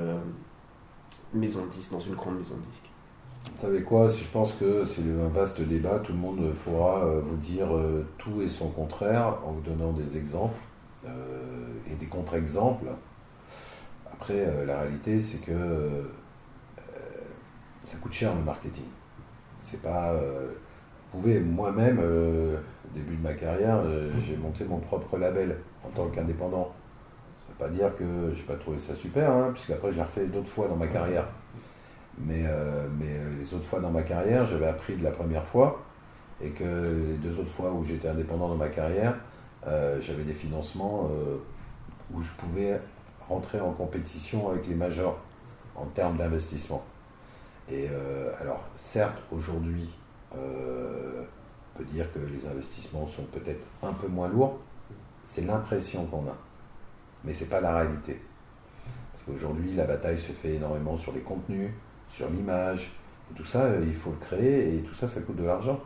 maison 1.33 1.65
de 1.65 1.71
disque, 1.71 1.91
dans 1.91 1.99
une 1.99 2.15
grande 2.15 2.37
maison 2.37 2.55
de 2.55 2.71
disque 2.71 2.87
vous 3.55 3.61
savez 3.61 3.81
quoi 3.81 4.09
Je 4.09 4.23
pense 4.31 4.53
que 4.53 4.85
c'est 4.85 5.01
un 5.01 5.29
vaste 5.29 5.61
débat. 5.61 5.99
Tout 5.99 6.11
le 6.11 6.17
monde 6.19 6.53
pourra 6.63 7.03
euh, 7.03 7.21
vous 7.21 7.37
dire 7.37 7.75
euh, 7.75 8.05
tout 8.17 8.41
et 8.41 8.49
son 8.49 8.69
contraire 8.69 9.37
en 9.45 9.53
vous 9.53 9.61
donnant 9.61 9.93
des 9.93 10.17
exemples 10.17 10.59
euh, 11.05 11.67
et 11.91 11.95
des 11.95 12.05
contre-exemples. 12.05 12.85
Après, 14.11 14.65
la 14.65 14.81
réalité, 14.81 15.21
c'est 15.21 15.37
que 15.37 16.09
ça 17.85 17.97
coûte 17.97 18.13
cher 18.13 18.35
le 18.35 18.41
marketing. 18.41 18.85
C'est 19.61 19.81
pas. 19.81 20.11
Moi-même, 21.39 21.99
au 21.99 22.97
début 22.97 23.15
de 23.15 23.23
ma 23.23 23.33
carrière, 23.33 23.81
j'ai 24.25 24.37
monté 24.37 24.65
mon 24.65 24.79
propre 24.79 25.17
label 25.17 25.57
en 25.85 25.89
tant 25.89 26.07
qu'indépendant. 26.07 26.73
Ça 27.39 27.65
ne 27.65 27.69
veut 27.69 27.71
pas 27.71 27.77
dire 27.77 27.95
que 27.97 28.33
je 28.33 28.39
n'ai 28.39 28.47
pas 28.47 28.55
trouvé 28.55 28.79
ça 28.79 28.95
super, 28.95 29.31
hein, 29.31 29.51
puisqu'après, 29.53 29.93
j'ai 29.93 30.01
refait 30.01 30.25
d'autres 30.25 30.49
fois 30.49 30.67
dans 30.67 30.75
ma 30.75 30.87
carrière. 30.87 31.25
Mais, 32.17 32.45
euh, 32.45 32.87
euh, 33.01 33.39
les 33.39 33.53
autres 33.53 33.65
fois 33.65 33.79
dans 33.79 33.91
ma 33.91 34.01
carrière, 34.01 34.45
j'avais 34.47 34.67
appris 34.67 34.95
de 34.95 35.03
la 35.03 35.11
première 35.11 35.45
fois 35.45 35.83
et 36.41 36.49
que 36.49 36.63
les 36.63 37.17
deux 37.17 37.39
autres 37.39 37.51
fois 37.51 37.71
où 37.71 37.83
j'étais 37.83 38.07
indépendant 38.07 38.49
dans 38.49 38.55
ma 38.55 38.69
carrière, 38.69 39.15
euh, 39.67 39.99
j'avais 40.01 40.23
des 40.23 40.33
financements 40.33 41.09
où 42.13 42.21
je 42.21 42.31
pouvais 42.33 42.79
rentrer 43.27 43.59
en 43.59 43.71
compétition 43.71 44.49
avec 44.49 44.67
les 44.67 44.75
majors 44.75 45.19
en 45.75 45.85
termes 45.85 46.17
d'investissement. 46.17 46.83
Et 47.69 47.87
alors, 48.39 48.61
certes, 48.77 49.17
aujourd'hui, 49.31 49.89
on 50.33 51.77
peut 51.77 51.85
dire 51.85 52.11
que 52.13 52.19
les 52.19 52.47
investissements 52.47 53.07
sont 53.07 53.23
peut-être 53.23 53.63
un 53.83 53.93
peu 53.93 54.07
moins 54.07 54.27
lourds. 54.27 54.59
C'est 55.25 55.45
l'impression 55.45 56.05
qu'on 56.05 56.27
a, 56.27 56.35
mais 57.23 57.33
ce 57.33 57.43
n'est 57.43 57.49
pas 57.49 57.61
la 57.61 57.77
réalité. 57.77 58.19
Parce 59.11 59.25
qu'aujourd'hui, 59.25 59.73
la 59.75 59.85
bataille 59.85 60.19
se 60.19 60.31
fait 60.31 60.55
énormément 60.55 60.97
sur 60.97 61.13
les 61.13 61.21
contenus, 61.21 61.71
sur 62.09 62.29
l'image. 62.29 62.93
tout 63.35 63.45
ça, 63.45 63.63
euh, 63.63 63.83
il 63.85 63.95
faut 63.95 64.11
le 64.11 64.25
créer 64.25 64.77
et 64.77 64.81
tout 64.81 64.95
ça, 64.95 65.07
ça 65.07 65.21
coûte 65.21 65.35
de 65.35 65.43
l'argent. 65.43 65.79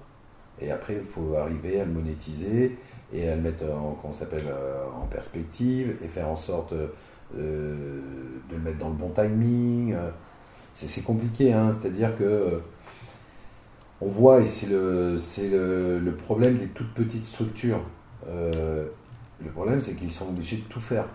Et 0.60 0.72
après, 0.72 0.96
il 0.96 1.06
faut 1.06 1.36
arriver 1.36 1.82
à 1.82 1.86
le 1.86 1.92
monétiser 1.92 2.78
et 3.14 3.30
à 3.30 3.36
le 3.36 3.42
mettre 3.42 3.66
en, 3.66 4.14
s'appelle, 4.14 4.46
euh, 4.48 4.86
en 5.02 5.08
perspective 5.08 5.98
et 6.04 6.08
faire 6.08 6.30
en 6.30 6.38
sorte 6.38 6.74
euh, 6.74 6.88
de 8.50 8.56
le 8.56 8.62
mettre 8.62 8.78
dans 8.78 8.90
le 8.90 8.96
bon 8.96 9.10
timing. 9.10 9.96
C'est 10.76 11.04
compliqué, 11.04 11.52
hein 11.52 11.72
c'est-à-dire 11.74 12.16
que 12.18 12.62
on 14.02 14.08
voit, 14.08 14.42
et 14.42 14.48
c'est 14.48 14.68
le, 14.68 15.20
le, 16.00 16.12
problème 16.12 16.58
des 16.58 16.68
toutes 16.68 16.94
petites 16.94 17.26
structures. 17.26 17.82
le 18.28 19.52
problème, 19.54 19.82
c'est 19.82 19.96
qu'ils 19.96 20.12
sont 20.12 20.30
obligés 20.30 20.58
de 20.58 20.64
tout 20.64 20.82
faire. 20.82 21.06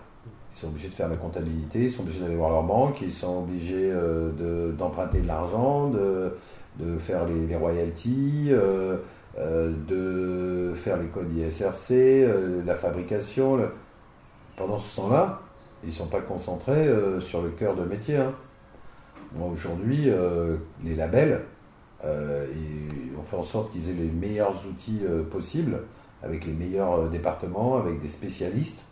Ils 0.57 0.61
sont 0.61 0.67
obligés 0.69 0.89
de 0.89 0.95
faire 0.95 1.09
la 1.09 1.17
comptabilité, 1.17 1.83
ils 1.83 1.91
sont 1.91 2.01
obligés 2.01 2.21
d'aller 2.21 2.35
voir 2.35 2.49
leur 2.49 2.63
banque, 2.63 3.01
ils 3.01 3.13
sont 3.13 3.43
obligés 3.43 3.91
euh, 3.93 4.71
d'emprunter 4.71 5.21
de, 5.21 5.27
l'argent, 5.27 5.91
de, 5.91 6.31
faire 6.97 7.27
les, 7.27 7.55
royalties, 7.55 8.47
euh, 8.49 8.97
euh, 9.37 9.71
de 9.87 10.73
faire 10.75 10.97
les 10.97 11.09
codes 11.09 11.31
ISRC, 11.31 12.25
la 12.65 12.73
fabrication. 12.73 13.59
Pendant 14.55 14.79
ce 14.79 14.95
temps-là, 14.95 15.41
ils 15.83 15.89
ne 15.89 15.93
sont 15.93 16.07
pas 16.07 16.21
concentrés 16.21 16.89
sur 17.21 17.43
le 17.43 17.49
cœur 17.49 17.75
de 17.75 17.83
métier. 17.83 18.17
Hein. 18.17 18.33
Aujourd'hui, 19.39 20.09
les 20.83 20.95
labels, 20.95 21.41
ils 22.03 23.17
ont 23.17 23.23
fait 23.23 23.37
en 23.37 23.43
sorte 23.43 23.71
qu'ils 23.71 23.89
aient 23.89 23.93
les 23.93 24.09
meilleurs 24.09 24.65
outils 24.67 25.01
possibles, 25.31 25.79
avec 26.23 26.45
les 26.45 26.53
meilleurs 26.53 27.09
départements, 27.09 27.77
avec 27.77 28.01
des 28.01 28.09
spécialistes 28.09 28.85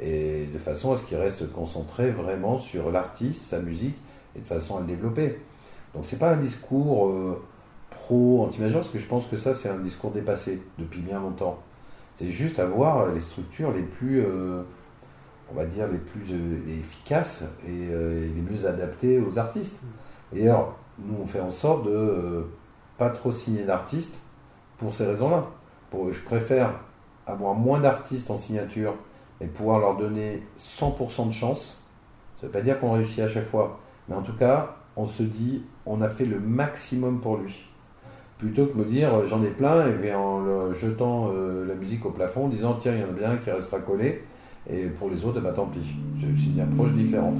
et 0.00 0.46
de 0.52 0.58
façon 0.58 0.92
à 0.92 0.96
ce 0.96 1.04
qu'il 1.04 1.16
reste 1.16 1.50
concentré 1.52 2.10
vraiment 2.10 2.58
sur 2.58 2.90
l'artiste, 2.90 3.42
sa 3.42 3.60
musique, 3.60 3.96
et 4.36 4.40
de 4.40 4.46
façon 4.46 4.78
à 4.78 4.80
le 4.80 4.86
développer. 4.86 5.38
Donc 5.94 6.04
c'est 6.06 6.18
pas 6.18 6.32
un 6.32 6.36
discours 6.36 7.08
euh, 7.08 7.42
pro 7.90 8.44
anti-major, 8.44 8.80
parce 8.80 8.92
que 8.92 8.98
je 8.98 9.06
pense 9.06 9.26
que 9.26 9.36
ça 9.36 9.54
c'est 9.54 9.68
un 9.68 9.78
discours 9.78 10.10
dépassé 10.10 10.62
depuis 10.78 11.00
bien 11.00 11.20
longtemps. 11.20 11.58
C'est 12.16 12.30
juste 12.30 12.58
avoir 12.58 13.12
les 13.12 13.20
structures 13.20 13.72
les 13.72 13.82
plus, 13.82 14.20
euh, 14.20 14.62
on 15.50 15.54
va 15.54 15.64
dire, 15.66 15.86
les 15.88 15.98
plus 15.98 16.24
euh, 16.32 16.78
efficaces 16.80 17.44
et, 17.66 17.70
les 17.70 18.42
mieux 18.42 18.66
adaptées 18.66 19.20
aux 19.20 19.38
artistes. 19.38 19.80
Et 20.34 20.48
alors, 20.48 20.76
nous 20.98 21.16
on 21.22 21.26
fait 21.26 21.40
en 21.40 21.50
sorte 21.50 21.86
de 21.86 22.46
pas 22.98 23.10
trop 23.10 23.32
signer 23.32 23.64
d'artistes 23.64 24.22
pour 24.78 24.94
ces 24.94 25.06
raisons-là. 25.06 25.44
Je 26.10 26.20
préfère 26.20 26.72
avoir 27.26 27.54
moins 27.54 27.80
d'artistes 27.80 28.30
en 28.30 28.36
signature 28.36 28.94
et 29.40 29.46
pouvoir 29.46 29.78
leur 29.78 29.96
donner 29.96 30.42
100% 30.58 31.28
de 31.28 31.32
chance. 31.32 31.82
Ça 32.40 32.46
ne 32.46 32.48
veut 32.48 32.52
pas 32.52 32.62
dire 32.62 32.80
qu'on 32.80 32.92
réussit 32.92 33.20
à 33.20 33.28
chaque 33.28 33.48
fois, 33.48 33.78
mais 34.08 34.14
en 34.14 34.22
tout 34.22 34.36
cas, 34.36 34.76
on 34.96 35.06
se 35.06 35.22
dit, 35.22 35.62
on 35.86 36.00
a 36.02 36.08
fait 36.08 36.24
le 36.24 36.40
maximum 36.40 37.20
pour 37.20 37.36
lui. 37.36 37.64
Plutôt 38.38 38.66
que 38.66 38.76
me 38.76 38.84
dire, 38.84 39.14
euh, 39.14 39.26
j'en 39.26 39.42
ai 39.42 39.50
plein, 39.50 39.86
et 39.86 40.14
en 40.14 40.72
jetant 40.74 41.30
euh, 41.32 41.66
la 41.66 41.74
musique 41.74 42.04
au 42.04 42.10
plafond, 42.10 42.46
en 42.46 42.48
disant, 42.48 42.78
tiens, 42.80 42.92
il 42.92 43.00
y 43.00 43.04
en 43.04 43.08
a 43.08 43.12
bien 43.12 43.36
qui 43.36 43.50
restera 43.50 43.78
collé, 43.78 44.24
et 44.68 44.86
pour 44.86 45.10
les 45.10 45.24
autres, 45.24 45.38
eh 45.38 45.44
ben, 45.44 45.52
tant 45.52 45.66
pis. 45.66 45.80
C'est 46.20 46.50
une 46.50 46.60
approche 46.60 46.92
différente. 46.92 47.38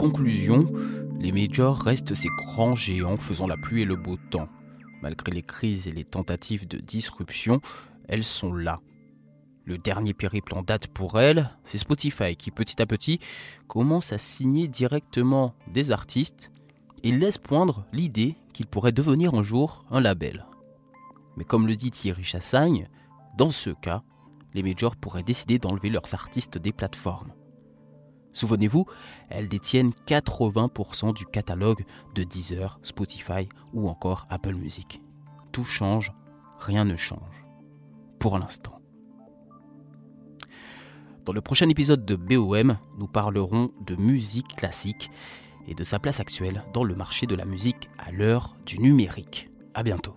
Conclusion, 0.00 0.66
les 1.18 1.30
majors 1.30 1.78
restent 1.78 2.14
ces 2.14 2.30
grands 2.30 2.74
géants 2.74 3.18
faisant 3.18 3.46
la 3.46 3.58
pluie 3.58 3.82
et 3.82 3.84
le 3.84 3.96
beau 3.96 4.16
temps. 4.30 4.48
Malgré 5.02 5.30
les 5.30 5.42
crises 5.42 5.88
et 5.88 5.92
les 5.92 6.06
tentatives 6.06 6.66
de 6.66 6.78
disruption, 6.78 7.60
elles 8.08 8.24
sont 8.24 8.54
là. 8.54 8.80
Le 9.66 9.76
dernier 9.76 10.14
périple 10.14 10.54
en 10.54 10.62
date 10.62 10.86
pour 10.86 11.20
elles, 11.20 11.50
c'est 11.64 11.76
Spotify 11.76 12.34
qui 12.34 12.50
petit 12.50 12.80
à 12.80 12.86
petit 12.86 13.18
commence 13.68 14.14
à 14.14 14.18
signer 14.18 14.68
directement 14.68 15.54
des 15.70 15.90
artistes 15.90 16.50
et 17.02 17.12
laisse 17.12 17.36
poindre 17.36 17.84
l'idée 17.92 18.36
qu'il 18.54 18.68
pourrait 18.68 18.92
devenir 18.92 19.34
un 19.34 19.42
jour 19.42 19.84
un 19.90 20.00
label. 20.00 20.46
Mais 21.36 21.44
comme 21.44 21.66
le 21.66 21.76
dit 21.76 21.90
Thierry 21.90 22.24
Chassagne, 22.24 22.88
dans 23.36 23.50
ce 23.50 23.68
cas, 23.68 24.02
les 24.54 24.62
majors 24.62 24.96
pourraient 24.96 25.22
décider 25.22 25.58
d'enlever 25.58 25.90
leurs 25.90 26.14
artistes 26.14 26.56
des 26.56 26.72
plateformes. 26.72 27.34
Souvenez-vous, 28.32 28.86
elles 29.28 29.48
détiennent 29.48 29.92
80% 30.06 31.14
du 31.14 31.26
catalogue 31.26 31.84
de 32.14 32.22
Deezer, 32.22 32.78
Spotify 32.82 33.48
ou 33.72 33.88
encore 33.88 34.26
Apple 34.30 34.54
Music. 34.54 35.02
Tout 35.52 35.64
change, 35.64 36.12
rien 36.58 36.84
ne 36.84 36.96
change. 36.96 37.44
Pour 38.18 38.38
l'instant. 38.38 38.80
Dans 41.24 41.32
le 41.32 41.40
prochain 41.40 41.68
épisode 41.68 42.04
de 42.04 42.16
BOM, 42.16 42.78
nous 42.98 43.06
parlerons 43.06 43.70
de 43.86 43.94
musique 43.96 44.56
classique 44.56 45.10
et 45.68 45.74
de 45.74 45.84
sa 45.84 45.98
place 45.98 46.20
actuelle 46.20 46.64
dans 46.72 46.84
le 46.84 46.94
marché 46.94 47.26
de 47.26 47.34
la 47.34 47.44
musique 47.44 47.90
à 47.98 48.10
l'heure 48.10 48.56
du 48.64 48.78
numérique. 48.78 49.50
À 49.74 49.82
bientôt. 49.82 50.16